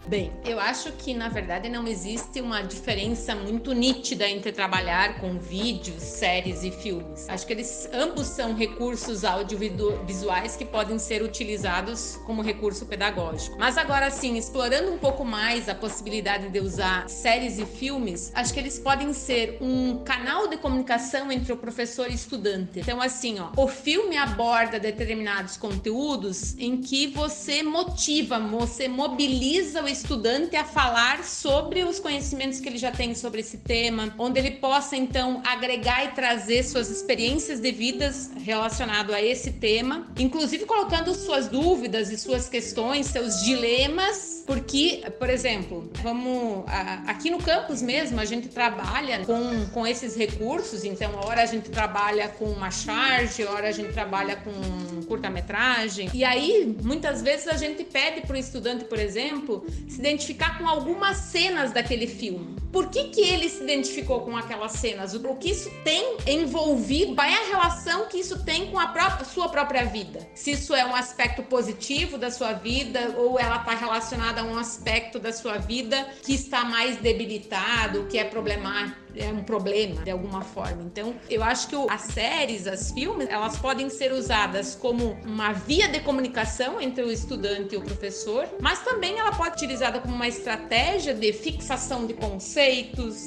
Bem, 0.07 0.31
eu 0.45 0.61
acho 0.61 0.93
que 0.93 1.15
na 1.15 1.31
verdade 1.31 1.67
não 1.71 1.89
existe 1.89 2.39
uma 2.39 2.61
diferença 2.61 3.35
muito 3.35 3.73
nítida 3.73 4.29
entre 4.29 4.53
trabalhar 4.53 5.19
com 5.19 5.39
vídeos, 5.39 6.03
séries 6.03 6.63
e 6.63 6.71
filmes. 6.71 7.27
Acho 7.27 7.47
que 7.47 7.55
eles 7.55 7.89
ambos 7.91 8.27
são 8.27 8.55
recursos 8.55 9.25
audiovisuais 9.25 10.57
que 10.57 10.65
podem 10.67 10.99
ser 10.99 11.23
utilizados 11.23 12.17
como 12.27 12.43
recurso 12.43 12.85
pedagógico. 12.85 13.57
Mas 13.59 13.79
agora 13.79 14.11
sim, 14.11 14.37
explorando 14.37 14.93
um 14.93 14.99
pouco 14.99 15.25
mais 15.25 15.71
a 15.71 15.75
possibilidade 15.75 16.51
de 16.51 16.61
usar 16.61 17.09
séries 17.09 17.59
e 17.59 17.65
filmes, 17.65 18.31
acho 18.35 18.53
que 18.53 18.61
eles 18.61 18.79
podem 18.79 19.15
ser 19.15 19.57
um 19.63 20.05
canal 20.05 20.49
de 20.49 20.59
comunicação 20.59 21.33
entre 21.33 21.51
o 21.51 21.57
professor 21.57 22.11
e 22.11 22.15
estudante. 22.15 22.79
Então 22.79 23.01
assim, 23.01 23.39
ó, 23.41 23.51
o 23.57 23.67
filme 23.67 24.19
aborda 24.19 24.79
determinados 24.79 25.57
conteúdos 25.57 26.55
em 26.59 26.77
que 26.77 27.07
você 27.07 27.63
motiva, 27.63 28.39
você 28.39 28.87
mobiliza 28.87 29.83
o 29.83 29.94
estudante 29.95 30.57
a 30.57 30.65
falar 30.65 31.25
sobre 31.25 31.85
os 31.85 32.01
conhecimentos 32.01 32.59
que 32.59 32.69
ele 32.69 32.79
já 32.79 32.91
tem 32.91 33.15
sobre 33.15 33.41
esse 33.41 33.59
tema, 33.59 34.13
onde 34.19 34.41
ele 34.41 34.51
possa 34.53 34.97
então 34.97 35.41
agregar 35.47 36.05
e 36.05 36.09
trazer 36.09 36.65
suas 36.65 36.91
experiências 36.91 37.61
de 37.61 37.71
vidas 37.71 38.31
relacionado 38.43 39.15
a 39.15 39.23
esse 39.23 39.53
tema, 39.53 40.07
inclusive 40.19 40.67
colocando 40.67 41.15
suas 41.15 41.49
dúvidas 41.49 42.11
e 42.11 42.19
suas 42.19 42.49
questões, 42.49 43.07
seus 43.07 43.43
dilemas 43.43 44.35
porque, 44.47 45.03
por 45.19 45.31
exemplo, 45.31 45.91
vamos 46.03 46.65
aqui 47.07 47.31
no 47.31 47.39
campus 47.39 47.81
mesmo 47.81 48.21
a 48.21 48.25
gente 48.25 48.49
trabalha 48.49 49.25
com, 49.25 49.67
com 49.73 49.87
esses 49.87 50.15
recursos, 50.15 50.85
então 50.85 51.15
hora 51.15 51.43
a 51.43 51.47
gente 51.47 51.71
trabalha 51.71 52.29
com 52.29 52.45
uma 52.45 52.71
charge, 52.71 53.45
hora 53.45 53.69
a 53.69 53.73
gente 53.73 53.93
trabalha 53.93 54.37
com 54.37 55.03
curta-metragem. 55.07 56.11
E 56.13 56.25
aí, 56.25 56.77
muitas 56.83 57.23
vezes 57.23 57.49
a 57.49 57.57
gente 57.57 57.85
pede 57.85 58.23
para 58.23 58.35
o 58.35 58.39
estudante, 58.39 58.85
por 58.85 58.99
exemplo, 58.99 59.65
se 59.89 60.01
identificar 60.01 60.59
com 60.59 60.67
algumas 60.67 61.17
cenas 61.17 61.73
daquele 61.73 62.07
filme. 62.07 62.64
Por 62.75 62.91
que, 62.91 63.05
que 63.05 63.21
ele 63.21 63.49
se 63.49 63.63
identificou 63.63 64.23
com 64.23 64.37
aquelas 64.37 64.73
cenas? 64.73 65.15
O 65.15 65.37
que 65.37 65.49
isso 65.49 65.71
tem 65.85 66.17
envolvido? 66.27 67.15
Qual 67.15 67.25
é 67.25 67.33
a 67.33 67.47
relação 67.47 68.09
que 68.09 68.19
isso 68.19 68.45
tem 68.45 68.69
com 68.69 68.81
a 68.81 68.89
própria, 68.89 69.25
sua 69.25 69.49
própria 69.49 69.85
vida? 69.85 70.29
Se 70.35 70.51
isso 70.51 70.75
é 70.75 70.85
um 70.85 70.93
aspecto 70.93 71.41
positivo 71.45 72.19
da 72.19 72.33
sua 72.33 72.53
vida 72.53 73.15
ou 73.17 73.39
ela 73.39 73.59
está 73.59 73.77
relacionada 73.77 74.41
a 74.41 74.45
um 74.45 74.59
aspecto 74.59 75.21
da 75.21 75.33
sua 75.33 75.57
vida 75.57 76.05
que 76.25 76.35
está 76.35 76.65
mais 76.65 76.97
debilitado, 76.97 78.09
que 78.09 78.19
é 78.19 78.25
problemático 78.25 79.05
é 79.17 79.29
um 79.29 79.45
problema 79.45 80.03
de 80.03 80.11
alguma 80.11 80.43
forma. 80.43 80.83
Então, 80.83 81.15
eu 81.31 81.41
acho 81.43 81.69
que 81.69 81.77
as 81.89 82.01
séries, 82.01 82.67
as 82.67 82.91
filmes, 82.91 83.29
elas 83.29 83.57
podem 83.57 83.89
ser 83.89 84.13
usadas 84.13 84.75
como 84.75 85.17
uma 85.25 85.53
via 85.53 85.87
de 85.87 86.01
comunicação 86.01 86.81
entre 86.81 87.05
o 87.05 87.13
estudante 87.13 87.77
e 87.77 87.79
o 87.79 87.81
professor, 87.81 88.49
mas 88.61 88.83
também 88.83 89.17
ela 89.17 89.31
pode 89.31 89.61
ser 89.61 89.67
utilizada 89.67 90.01
como 90.01 90.17
uma 90.17 90.27
estratégia 90.27 91.15
de 91.15 91.33
fixação 91.33 92.07
de 92.07 92.15
conceitos 92.15 92.64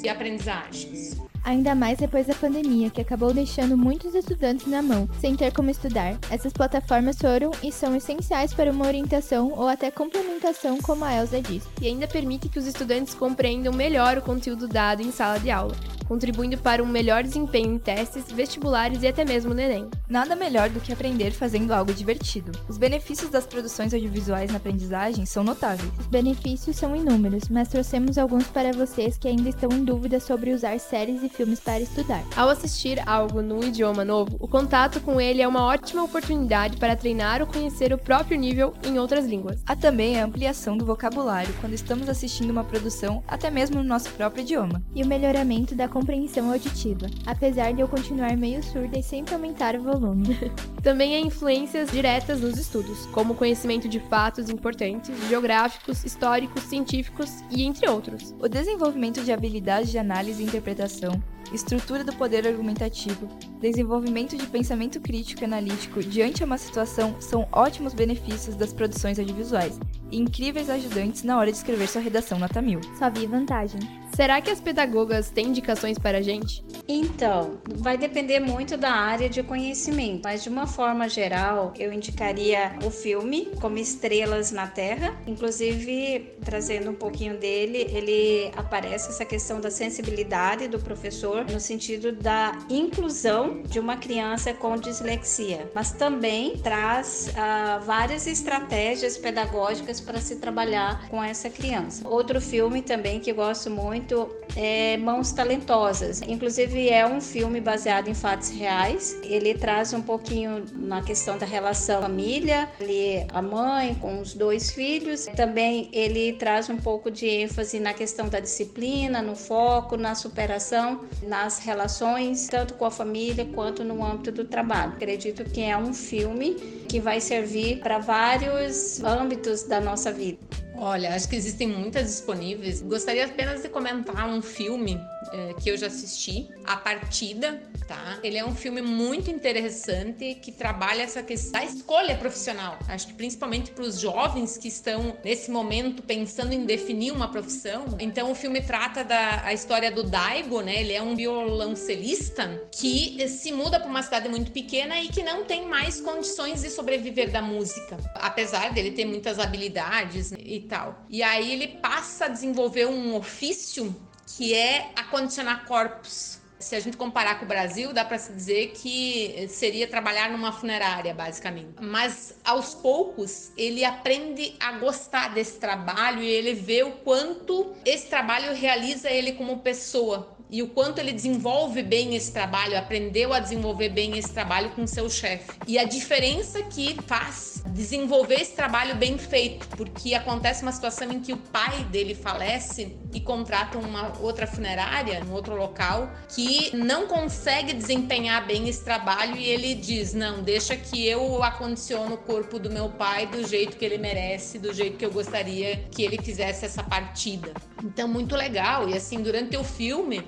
e 0.02 0.08
aprendizagens 0.08 1.16
ainda 1.44 1.74
mais 1.74 1.96
depois 1.96 2.26
da 2.26 2.34
pandemia, 2.34 2.90
que 2.90 3.00
acabou 3.00 3.32
deixando 3.32 3.74
muitos 3.74 4.14
estudantes 4.14 4.66
na 4.66 4.82
mão, 4.82 5.08
sem 5.18 5.34
ter 5.34 5.50
como 5.50 5.70
estudar. 5.70 6.18
Essas 6.30 6.52
plataformas 6.52 7.16
foram 7.16 7.50
e 7.62 7.72
são 7.72 7.96
essenciais 7.96 8.52
para 8.52 8.70
uma 8.70 8.86
orientação 8.86 9.52
ou 9.56 9.66
até 9.66 9.90
complementação, 9.90 10.76
como 10.78 11.06
a 11.06 11.14
Elsa 11.14 11.40
disse. 11.40 11.66
E 11.80 11.86
ainda 11.86 12.06
permite 12.06 12.50
que 12.50 12.58
os 12.58 12.66
estudantes 12.66 13.14
compreendam 13.14 13.72
melhor 13.72 14.18
o 14.18 14.22
conteúdo 14.22 14.68
dado 14.68 15.00
em 15.00 15.10
sala 15.10 15.38
de 15.38 15.50
aula 15.50 15.74
contribuindo 16.08 16.56
para 16.58 16.82
um 16.82 16.86
melhor 16.86 17.22
desempenho 17.22 17.74
em 17.74 17.78
testes, 17.78 18.32
vestibulares 18.32 19.02
e 19.02 19.06
até 19.06 19.24
mesmo 19.24 19.52
no 19.52 19.60
Enem. 19.60 19.88
Nada 20.08 20.34
melhor 20.34 20.70
do 20.70 20.80
que 20.80 20.92
aprender 20.92 21.30
fazendo 21.32 21.72
algo 21.72 21.92
divertido. 21.92 22.50
Os 22.66 22.78
benefícios 22.78 23.30
das 23.30 23.46
produções 23.46 23.92
audiovisuais 23.92 24.50
na 24.50 24.56
aprendizagem 24.56 25.26
são 25.26 25.44
notáveis. 25.44 25.92
Os 25.98 26.06
benefícios 26.06 26.76
são 26.76 26.96
inúmeros, 26.96 27.48
mas 27.48 27.68
trouxemos 27.68 28.16
alguns 28.16 28.46
para 28.48 28.72
vocês 28.72 29.18
que 29.18 29.28
ainda 29.28 29.50
estão 29.50 29.70
em 29.70 29.84
dúvida 29.84 30.18
sobre 30.18 30.52
usar 30.52 30.78
séries 30.80 31.22
e 31.22 31.28
filmes 31.28 31.60
para 31.60 31.80
estudar. 31.80 32.24
Ao 32.34 32.48
assistir 32.48 33.06
algo 33.06 33.42
num 33.42 33.62
idioma 33.62 34.04
novo, 34.04 34.36
o 34.40 34.48
contato 34.48 35.00
com 35.00 35.20
ele 35.20 35.42
é 35.42 35.48
uma 35.48 35.64
ótima 35.64 36.02
oportunidade 36.02 36.78
para 36.78 36.96
treinar 36.96 37.40
ou 37.42 37.46
conhecer 37.46 37.92
o 37.92 37.98
próprio 37.98 38.38
nível 38.38 38.72
em 38.82 38.98
outras 38.98 39.26
línguas. 39.26 39.62
Há 39.66 39.76
também 39.76 40.18
a 40.18 40.24
ampliação 40.24 40.76
do 40.76 40.86
vocabulário 40.86 41.54
quando 41.60 41.74
estamos 41.74 42.08
assistindo 42.08 42.50
uma 42.50 42.64
produção, 42.64 43.22
até 43.28 43.50
mesmo 43.50 43.76
no 43.76 43.84
nosso 43.84 44.10
próprio 44.12 44.42
idioma. 44.42 44.82
E 44.94 45.02
o 45.02 45.06
melhoramento 45.06 45.74
da 45.74 45.88
compreensão 45.98 46.52
auditiva, 46.52 47.06
apesar 47.26 47.72
de 47.72 47.80
eu 47.80 47.88
continuar 47.88 48.36
meio 48.36 48.62
surda 48.62 48.96
e 48.96 49.02
sempre 49.02 49.34
aumentar 49.34 49.74
o 49.74 49.82
volume. 49.82 50.38
Também 50.80 51.16
há 51.16 51.20
influências 51.20 51.90
diretas 51.90 52.40
nos 52.40 52.56
estudos, 52.56 53.06
como 53.06 53.32
o 53.32 53.36
conhecimento 53.36 53.88
de 53.88 53.98
fatos 53.98 54.48
importantes, 54.48 55.12
geográficos, 55.28 56.04
históricos, 56.04 56.62
científicos 56.62 57.42
e 57.50 57.64
entre 57.64 57.88
outros. 57.88 58.32
O 58.38 58.48
desenvolvimento 58.48 59.24
de 59.24 59.32
habilidades 59.32 59.90
de 59.90 59.98
análise 59.98 60.40
e 60.40 60.46
interpretação, 60.46 61.20
estrutura 61.52 62.04
do 62.04 62.14
poder 62.14 62.46
argumentativo, 62.46 63.26
desenvolvimento 63.60 64.36
de 64.36 64.46
pensamento 64.46 65.00
crítico 65.00 65.42
e 65.42 65.46
analítico 65.46 66.00
diante 66.00 66.38
de 66.38 66.44
uma 66.44 66.58
situação 66.58 67.16
são 67.20 67.48
ótimos 67.50 67.92
benefícios 67.92 68.54
das 68.54 68.72
produções 68.72 69.18
audiovisuais 69.18 69.80
e 70.12 70.18
incríveis 70.18 70.70
ajudantes 70.70 71.24
na 71.24 71.36
hora 71.38 71.50
de 71.50 71.56
escrever 71.56 71.88
sua 71.88 72.02
redação 72.02 72.38
nota 72.38 72.62
mil. 72.62 72.80
Só 72.98 73.10
vi 73.10 73.26
vantagem. 73.26 73.80
Será 74.18 74.40
que 74.40 74.50
as 74.50 74.60
pedagogas 74.60 75.30
têm 75.30 75.46
indicações 75.46 75.96
para 75.96 76.18
a 76.18 76.20
gente? 76.20 76.64
Então, 76.88 77.58
vai 77.66 77.98
depender 77.98 78.40
muito 78.40 78.78
da 78.78 78.90
área 78.90 79.28
de 79.28 79.42
conhecimento, 79.42 80.22
mas 80.24 80.42
de 80.42 80.48
uma 80.48 80.66
forma 80.66 81.06
geral, 81.06 81.74
eu 81.78 81.92
indicaria 81.92 82.78
o 82.82 82.90
filme 82.90 83.50
como 83.60 83.76
Estrelas 83.76 84.50
na 84.50 84.66
Terra. 84.66 85.14
Inclusive, 85.26 86.32
trazendo 86.42 86.90
um 86.90 86.94
pouquinho 86.94 87.36
dele, 87.36 87.86
ele 87.92 88.50
aparece 88.56 89.10
essa 89.10 89.24
questão 89.24 89.60
da 89.60 89.70
sensibilidade 89.70 90.66
do 90.66 90.78
professor 90.78 91.44
no 91.44 91.60
sentido 91.60 92.10
da 92.12 92.58
inclusão 92.70 93.62
de 93.64 93.78
uma 93.78 93.98
criança 93.98 94.54
com 94.54 94.74
dislexia, 94.76 95.70
mas 95.74 95.92
também 95.92 96.56
traz 96.56 97.28
uh, 97.28 97.84
várias 97.84 98.26
estratégias 98.26 99.18
pedagógicas 99.18 100.00
para 100.00 100.20
se 100.20 100.36
trabalhar 100.36 101.06
com 101.10 101.22
essa 101.22 101.50
criança. 101.50 102.08
Outro 102.08 102.40
filme 102.40 102.80
também 102.80 103.20
que 103.20 103.30
gosto 103.30 103.68
muito 103.68 104.26
é, 104.56 104.96
Mãos 104.96 105.32
Talentosas. 105.32 106.22
Inclusive, 106.22 106.77
é 106.86 107.06
um 107.06 107.20
filme 107.20 107.60
baseado 107.60 108.08
em 108.08 108.14
fatos 108.14 108.50
reais. 108.50 109.18
Ele 109.22 109.54
traz 109.54 109.94
um 109.94 110.02
pouquinho 110.02 110.64
na 110.74 111.02
questão 111.02 111.38
da 111.38 111.46
relação 111.46 112.02
família, 112.02 112.68
ali 112.80 113.26
a 113.32 113.40
mãe 113.40 113.94
com 113.94 114.20
os 114.20 114.34
dois 114.34 114.70
filhos. 114.70 115.26
Também 115.36 115.88
ele 115.92 116.34
traz 116.34 116.68
um 116.68 116.76
pouco 116.76 117.10
de 117.10 117.26
ênfase 117.26 117.80
na 117.80 117.94
questão 117.94 118.28
da 118.28 118.40
disciplina, 118.40 119.22
no 119.22 119.34
foco, 119.34 119.96
na 119.96 120.14
superação, 120.14 121.04
nas 121.22 121.58
relações, 121.58 122.46
tanto 122.48 122.74
com 122.74 122.84
a 122.84 122.90
família 122.90 123.46
quanto 123.46 123.82
no 123.82 124.04
âmbito 124.04 124.32
do 124.32 124.44
trabalho. 124.44 124.92
Acredito 124.92 125.44
que 125.44 125.62
é 125.62 125.76
um 125.76 125.94
filme 125.94 126.54
que 126.88 127.00
vai 127.00 127.20
servir 127.20 127.80
para 127.80 127.98
vários 127.98 129.02
âmbitos 129.02 129.62
da 129.62 129.80
nossa 129.80 130.12
vida. 130.12 130.57
Olha, 130.80 131.14
acho 131.14 131.28
que 131.28 131.34
existem 131.34 131.66
muitas 131.66 132.06
disponíveis. 132.06 132.80
Gostaria 132.80 133.26
apenas 133.26 133.62
de 133.62 133.68
comentar 133.68 134.28
um 134.28 134.40
filme 134.40 135.00
é, 135.32 135.54
que 135.54 135.68
eu 135.68 135.76
já 135.76 135.88
assisti, 135.88 136.48
A 136.64 136.76
Partida, 136.76 137.60
tá? 137.88 138.20
Ele 138.22 138.38
é 138.38 138.44
um 138.44 138.54
filme 138.54 138.80
muito 138.80 139.28
interessante 139.28 140.36
que 140.36 140.52
trabalha 140.52 141.02
essa 141.02 141.20
questão 141.20 141.60
da 141.60 141.64
escolha 141.64 142.16
profissional. 142.16 142.78
Acho 142.88 143.08
que 143.08 143.14
principalmente 143.14 143.72
para 143.72 143.82
os 143.82 143.98
jovens 143.98 144.56
que 144.56 144.68
estão 144.68 145.16
nesse 145.24 145.50
momento 145.50 146.00
pensando 146.00 146.52
em 146.52 146.64
definir 146.64 147.10
uma 147.10 147.28
profissão. 147.28 147.84
Então 147.98 148.30
o 148.30 148.34
filme 148.34 148.60
trata 148.60 149.02
da 149.02 149.42
a 149.44 149.52
história 149.52 149.90
do 149.90 150.04
Daigo, 150.04 150.60
né? 150.60 150.80
Ele 150.80 150.92
é 150.92 151.02
um 151.02 151.16
violoncelista 151.16 152.62
que 152.70 153.28
se 153.28 153.50
muda 153.50 153.80
para 153.80 153.88
uma 153.88 154.02
cidade 154.02 154.28
muito 154.28 154.52
pequena 154.52 155.00
e 155.00 155.08
que 155.08 155.24
não 155.24 155.44
tem 155.44 155.66
mais 155.66 156.00
condições 156.00 156.62
de 156.62 156.70
sobreviver 156.70 157.32
da 157.32 157.42
música, 157.42 157.96
apesar 158.14 158.72
dele 158.72 158.92
ter 158.92 159.04
muitas 159.04 159.40
habilidades 159.40 160.32
e 160.32 160.67
E 161.08 161.22
aí 161.22 161.52
ele 161.52 161.68
passa 161.78 162.26
a 162.26 162.28
desenvolver 162.28 162.86
um 162.86 163.14
ofício 163.14 163.94
que 164.36 164.54
é 164.54 164.90
acondicionar 164.94 165.66
corpos. 165.66 166.38
Se 166.58 166.74
a 166.74 166.80
gente 166.80 166.96
comparar 166.96 167.38
com 167.38 167.44
o 167.44 167.48
Brasil, 167.48 167.92
dá 167.92 168.04
para 168.04 168.18
se 168.18 168.32
dizer 168.32 168.72
que 168.72 169.46
seria 169.48 169.86
trabalhar 169.86 170.30
numa 170.30 170.52
funerária, 170.52 171.14
basicamente. 171.14 171.74
Mas 171.80 172.34
aos 172.44 172.74
poucos 172.74 173.52
ele 173.56 173.84
aprende 173.84 174.56
a 174.58 174.72
gostar 174.72 175.28
desse 175.32 175.58
trabalho 175.58 176.20
e 176.20 176.26
ele 176.26 176.54
vê 176.54 176.82
o 176.82 176.90
quanto 176.90 177.74
esse 177.84 178.08
trabalho 178.08 178.54
realiza 178.54 179.08
ele 179.08 179.32
como 179.32 179.60
pessoa 179.60 180.36
e 180.50 180.62
o 180.62 180.68
quanto 180.68 180.98
ele 180.98 181.12
desenvolve 181.12 181.82
bem 181.82 182.14
esse 182.14 182.32
trabalho, 182.32 182.78
aprendeu 182.78 183.32
a 183.32 183.40
desenvolver 183.40 183.90
bem 183.90 184.16
esse 184.16 184.32
trabalho 184.32 184.70
com 184.70 184.86
seu 184.86 185.08
chefe. 185.10 185.58
E 185.66 185.78
a 185.78 185.84
diferença 185.84 186.62
que 186.62 186.96
faz 187.06 187.62
desenvolver 187.68 188.40
esse 188.40 188.52
trabalho 188.52 188.96
bem 188.96 189.18
feito, 189.18 189.68
porque 189.76 190.14
acontece 190.14 190.62
uma 190.62 190.72
situação 190.72 191.12
em 191.12 191.20
que 191.20 191.32
o 191.32 191.36
pai 191.36 191.84
dele 191.84 192.14
falece 192.14 192.96
e 193.12 193.20
contrata 193.20 193.78
uma 193.78 194.12
outra 194.20 194.46
funerária, 194.46 195.24
um 195.24 195.32
outro 195.32 195.56
local, 195.56 196.10
que 196.28 196.76
não 196.76 197.06
consegue 197.06 197.72
desempenhar 197.72 198.46
bem 198.46 198.68
esse 198.68 198.84
trabalho 198.84 199.36
e 199.36 199.44
ele 199.44 199.74
diz: 199.74 200.12
Não, 200.14 200.42
deixa 200.42 200.76
que 200.76 201.06
eu 201.06 201.42
acondiciono 201.42 202.14
o 202.14 202.18
corpo 202.18 202.58
do 202.58 202.70
meu 202.70 202.88
pai 202.90 203.26
do 203.26 203.46
jeito 203.46 203.76
que 203.76 203.84
ele 203.84 203.98
merece, 203.98 204.58
do 204.58 204.72
jeito 204.72 204.96
que 204.96 205.04
eu 205.04 205.10
gostaria 205.10 205.76
que 205.90 206.02
ele 206.02 206.18
fizesse 206.22 206.64
essa 206.64 206.82
partida. 206.82 207.52
Então, 207.82 208.08
muito 208.08 208.36
legal. 208.36 208.88
E 208.88 208.96
assim, 208.96 209.22
durante 209.22 209.56
o 209.56 209.64
filme, 209.64 210.24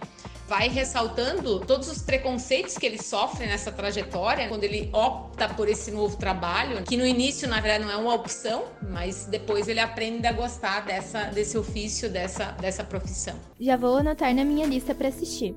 vai 0.50 0.68
ressaltando 0.68 1.60
todos 1.60 1.88
os 1.88 2.02
preconceitos 2.02 2.76
que 2.76 2.84
ele 2.84 3.00
sofre 3.00 3.46
nessa 3.46 3.70
trajetória, 3.70 4.48
quando 4.48 4.64
ele 4.64 4.90
opta 4.92 5.48
por 5.48 5.68
esse 5.68 5.92
novo 5.92 6.16
trabalho, 6.16 6.82
que 6.82 6.96
no 6.96 7.06
início, 7.06 7.48
na 7.48 7.60
verdade, 7.60 7.84
não 7.84 7.92
é 7.92 7.96
uma 7.96 8.12
opção, 8.12 8.64
mas 8.82 9.26
depois 9.26 9.68
ele 9.68 9.78
aprende 9.78 10.26
a 10.26 10.32
gostar 10.32 10.80
dessa, 10.80 11.26
desse 11.26 11.56
ofício, 11.56 12.10
dessa, 12.10 12.46
dessa 12.60 12.82
profissão. 12.82 13.36
Já 13.60 13.76
vou 13.76 13.98
anotar 13.98 14.34
na 14.34 14.44
minha 14.44 14.66
lista 14.66 14.92
para 14.92 15.06
assistir. 15.06 15.54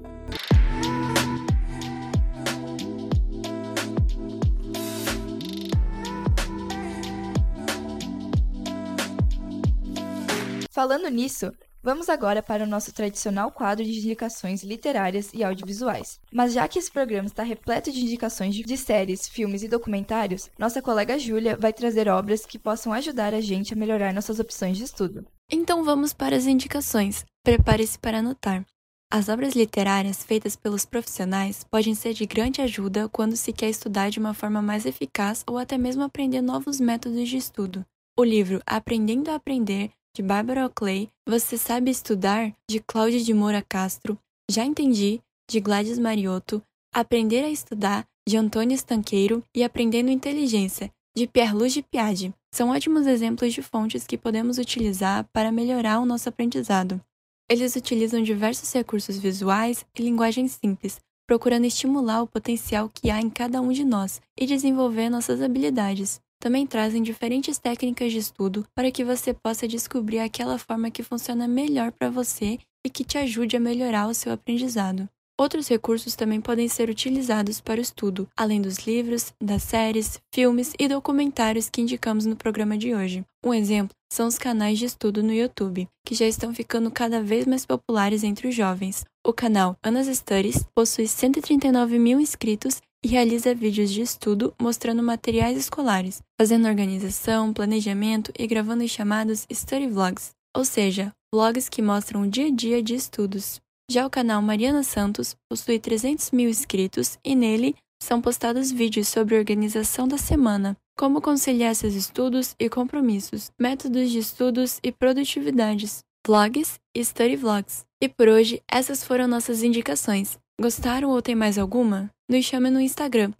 Falando 10.69 11.09
nisso, 11.09 11.51
vamos 11.83 12.07
agora 12.07 12.41
para 12.41 12.63
o 12.63 12.67
nosso 12.67 12.93
tradicional 12.93 13.51
quadro 13.51 13.83
de 13.83 13.91
indicações 13.91 14.63
literárias 14.63 15.29
e 15.33 15.43
audiovisuais. 15.43 16.19
Mas 16.31 16.53
já 16.53 16.67
que 16.67 16.79
esse 16.79 16.89
programa 16.89 17.27
está 17.27 17.43
repleto 17.43 17.91
de 17.91 17.99
indicações 17.99 18.55
de 18.55 18.77
séries, 18.77 19.27
filmes 19.27 19.61
e 19.61 19.67
documentários, 19.67 20.49
nossa 20.57 20.81
colega 20.81 21.19
Júlia 21.19 21.57
vai 21.57 21.73
trazer 21.73 22.07
obras 22.07 22.45
que 22.45 22.57
possam 22.57 22.93
ajudar 22.93 23.33
a 23.33 23.41
gente 23.41 23.73
a 23.73 23.75
melhorar 23.75 24.13
nossas 24.13 24.39
opções 24.39 24.77
de 24.77 24.85
estudo. 24.85 25.27
Então 25.51 25.83
vamos 25.83 26.13
para 26.13 26.35
as 26.35 26.45
indicações. 26.45 27.25
Prepare-se 27.43 27.99
para 27.99 28.19
anotar. 28.19 28.65
As 29.11 29.29
obras 29.29 29.53
literárias 29.53 30.23
feitas 30.23 30.55
pelos 30.55 30.85
profissionais 30.85 31.63
podem 31.69 31.93
ser 31.93 32.13
de 32.13 32.25
grande 32.25 32.61
ajuda 32.61 33.07
quando 33.09 33.35
se 33.35 33.53
quer 33.53 33.69
estudar 33.69 34.09
de 34.09 34.17
uma 34.17 34.33
forma 34.33 34.59
mais 34.59 34.87
eficaz 34.87 35.43
ou 35.45 35.59
até 35.59 35.77
mesmo 35.77 36.01
aprender 36.01 36.41
novos 36.41 36.79
métodos 36.79 37.29
de 37.29 37.37
estudo. 37.37 37.85
O 38.17 38.23
livro 38.23 38.59
Aprendendo 38.65 39.29
a 39.29 39.35
Aprender 39.35 39.91
de 40.15 40.21
Bárbara 40.21 40.65
Oakley, 40.65 41.09
Você 41.27 41.57
Sabe 41.57 41.89
Estudar, 41.89 42.53
de 42.69 42.79
Cláudia 42.79 43.19
de 43.19 43.33
Moura 43.33 43.63
Castro, 43.67 44.17
Já 44.49 44.63
Entendi, 44.63 45.19
de 45.49 45.59
Gladys 45.59 45.97
Mariotto, 45.97 46.61
Aprender 46.93 47.43
a 47.43 47.49
Estudar, 47.49 48.05
de 48.27 48.37
Antônio 48.37 48.75
Estanqueiro 48.75 49.43
e 49.55 49.63
Aprendendo 49.63 50.11
Inteligência, 50.11 50.91
de 51.17 51.25
Pierluigi 51.25 51.81
Piaggi. 51.81 52.31
São 52.53 52.69
ótimos 52.69 53.07
exemplos 53.07 53.53
de 53.53 53.63
fontes 53.63 54.05
que 54.05 54.15
podemos 54.15 54.59
utilizar 54.59 55.27
para 55.33 55.51
melhorar 55.51 55.99
o 55.99 56.05
nosso 56.05 56.29
aprendizado. 56.29 57.01
Eles 57.49 57.75
utilizam 57.75 58.21
diversos 58.21 58.71
recursos 58.71 59.17
visuais 59.17 59.83
e 59.97 60.03
linguagem 60.03 60.47
simples, 60.47 60.99
procurando 61.27 61.65
estimular 61.65 62.21
o 62.21 62.27
potencial 62.27 62.87
que 62.87 63.09
há 63.09 63.19
em 63.19 63.31
cada 63.31 63.59
um 63.59 63.71
de 63.71 63.83
nós 63.83 64.21
e 64.39 64.45
desenvolver 64.45 65.09
nossas 65.09 65.41
habilidades 65.41 66.21
também 66.43 66.67
trazem 66.67 67.01
diferentes 67.01 67.57
técnicas 67.57 68.11
de 68.11 68.17
estudo 68.17 68.65
para 68.75 68.91
que 68.91 69.05
você 69.05 69.33
possa 69.33 69.65
descobrir 69.65 70.19
aquela 70.19 70.57
forma 70.57 70.91
que 70.91 71.01
funciona 71.01 71.47
melhor 71.47 71.93
para 71.93 72.09
você 72.09 72.59
e 72.85 72.89
que 72.89 73.05
te 73.05 73.17
ajude 73.17 73.55
a 73.55 73.61
melhorar 73.61 74.07
o 74.07 74.13
seu 74.13 74.33
aprendizado. 74.33 75.07
Outros 75.39 75.69
recursos 75.69 76.15
também 76.15 76.41
podem 76.41 76.67
ser 76.67 76.89
utilizados 76.89 77.61
para 77.61 77.79
o 77.79 77.81
estudo, 77.81 78.27
além 78.35 78.61
dos 78.61 78.79
livros, 78.79 79.33
das 79.41 79.63
séries, 79.63 80.19
filmes 80.35 80.73
e 80.77 80.89
documentários 80.89 81.69
que 81.69 81.79
indicamos 81.79 82.25
no 82.25 82.35
programa 82.35 82.77
de 82.77 82.93
hoje. 82.93 83.23
Um 83.41 83.53
exemplo 83.53 83.95
são 84.11 84.27
os 84.27 84.37
canais 84.37 84.77
de 84.77 84.83
estudo 84.83 85.23
no 85.23 85.31
YouTube, 85.31 85.87
que 86.05 86.13
já 86.13 86.27
estão 86.27 86.53
ficando 86.53 86.91
cada 86.91 87.23
vez 87.23 87.45
mais 87.45 87.65
populares 87.65 88.21
entre 88.21 88.49
os 88.49 88.53
jovens. 88.53 89.05
O 89.25 89.31
canal 89.31 89.77
Anas 89.81 90.07
Studies 90.07 90.65
possui 90.75 91.07
139 91.07 91.97
mil 91.97 92.19
inscritos 92.19 92.81
e 93.03 93.07
realiza 93.07 93.53
vídeos 93.53 93.91
de 93.91 94.01
estudo 94.01 94.53
mostrando 94.59 95.03
materiais 95.03 95.57
escolares, 95.57 96.21
fazendo 96.39 96.67
organização, 96.67 97.53
planejamento 97.53 98.31
e 98.37 98.47
gravando 98.47 98.83
os 98.83 98.91
chamados 98.91 99.45
study 99.51 99.87
vlogs, 99.87 100.31
ou 100.55 100.63
seja, 100.63 101.11
vlogs 101.33 101.67
que 101.67 101.81
mostram 101.81 102.21
o 102.21 102.29
dia 102.29 102.47
a 102.47 102.51
dia 102.51 102.81
de 102.81 102.95
estudos. 102.95 103.59
Já 103.91 104.05
o 104.05 104.09
canal 104.09 104.41
Mariana 104.41 104.83
Santos 104.83 105.35
possui 105.49 105.79
300 105.79 106.31
mil 106.31 106.49
inscritos 106.49 107.17
e 107.23 107.35
nele 107.35 107.75
são 108.01 108.21
postados 108.21 108.71
vídeos 108.71 109.07
sobre 109.07 109.37
organização 109.37 110.07
da 110.07 110.17
semana, 110.17 110.77
como 110.97 111.21
conciliar 111.21 111.75
seus 111.75 111.93
estudos 111.93 112.55
e 112.59 112.69
compromissos, 112.69 113.51
métodos 113.59 114.11
de 114.11 114.19
estudos 114.19 114.79
e 114.83 114.91
produtividades, 114.91 116.03
vlogs 116.25 116.79
e 116.95 117.03
study 117.03 117.35
vlogs. 117.35 117.85
E 118.01 118.09
por 118.09 118.27
hoje, 118.27 118.61
essas 118.69 119.03
foram 119.03 119.27
nossas 119.27 119.63
indicações. 119.63 120.37
Gostaram 120.61 121.09
ou 121.09 121.21
tem 121.21 121.35
mais 121.35 121.57
alguma? 121.57 122.11
Nos 122.29 122.45
chame 122.45 122.69
no 122.69 122.79
Instagram, 122.79 123.33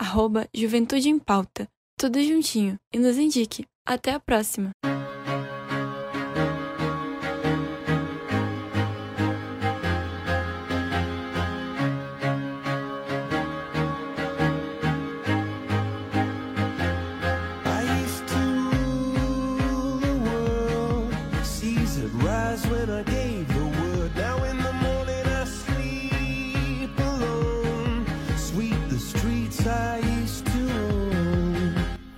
arroba 0.00 0.48
Juventude 0.54 1.08
em 1.08 1.18
Pauta, 1.18 1.68
tudo 1.98 2.22
juntinho, 2.22 2.78
e 2.94 2.98
nos 2.98 3.18
indique. 3.18 3.66
Até 3.86 4.12
a 4.12 4.20
próxima! 4.20 4.70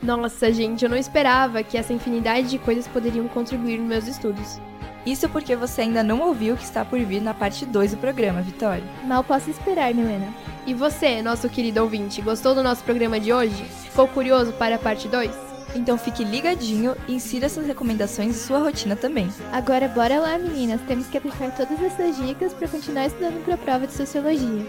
Nossa, 0.03 0.53
gente, 0.53 0.85
eu 0.85 0.91
não 0.91 0.97
esperava 0.97 1.63
que 1.63 1.79
essa 1.79 1.93
infinidade 1.93 2.49
de 2.49 2.59
coisas 2.59 2.89
poderiam 2.89 3.29
contribuir 3.29 3.79
nos 3.79 3.89
meus 3.89 4.09
estudos. 4.09 4.61
Isso 5.07 5.29
porque 5.29 5.55
você 5.55 5.83
ainda 5.83 6.03
não 6.03 6.21
ouviu 6.21 6.55
o 6.55 6.57
que 6.57 6.65
está 6.65 6.85
por 6.85 6.99
vir 7.01 7.21
na 7.21 7.33
parte 7.33 7.65
2 7.65 7.93
do 7.93 7.97
programa, 7.97 8.41
Vitória. 8.43 8.85
Mal 9.05 9.23
posso 9.23 9.51
esperar, 9.51 9.95
Milena. 9.95 10.29
E 10.67 10.75
você, 10.75 11.23
nosso 11.23 11.49
querido 11.49 11.83
ouvinte, 11.83 12.21
gostou 12.21 12.55
do 12.55 12.63
nosso 12.63 12.85
programa 12.85 13.19
de 13.19 13.33
hoje? 13.33 13.65
Ficou 13.65 14.07
curioso 14.09 14.53
para 14.53 14.77
a 14.77 14.79
parte 14.79 15.09
2? 15.09 15.53
Então 15.75 15.97
fique 15.97 16.23
ligadinho 16.23 16.95
e 17.09 17.15
insira 17.15 17.49
suas 17.49 17.67
recomendações 17.67 18.29
em 18.29 18.33
sua 18.33 18.59
rotina 18.59 18.95
também. 18.95 19.29
Agora 19.53 19.89
bora 19.89 20.21
lá, 20.21 20.39
meninas. 20.39 20.81
Temos 20.83 21.07
que 21.07 21.19
aplicar 21.19 21.51
todas 21.57 21.81
essas 21.83 22.17
dicas 22.17 22.53
para 22.53 22.69
continuar 22.69 23.07
estudando 23.07 23.43
para 23.45 23.55
a 23.55 23.59
prova 23.59 23.87
de 23.87 23.95
sociologia. 23.95 24.65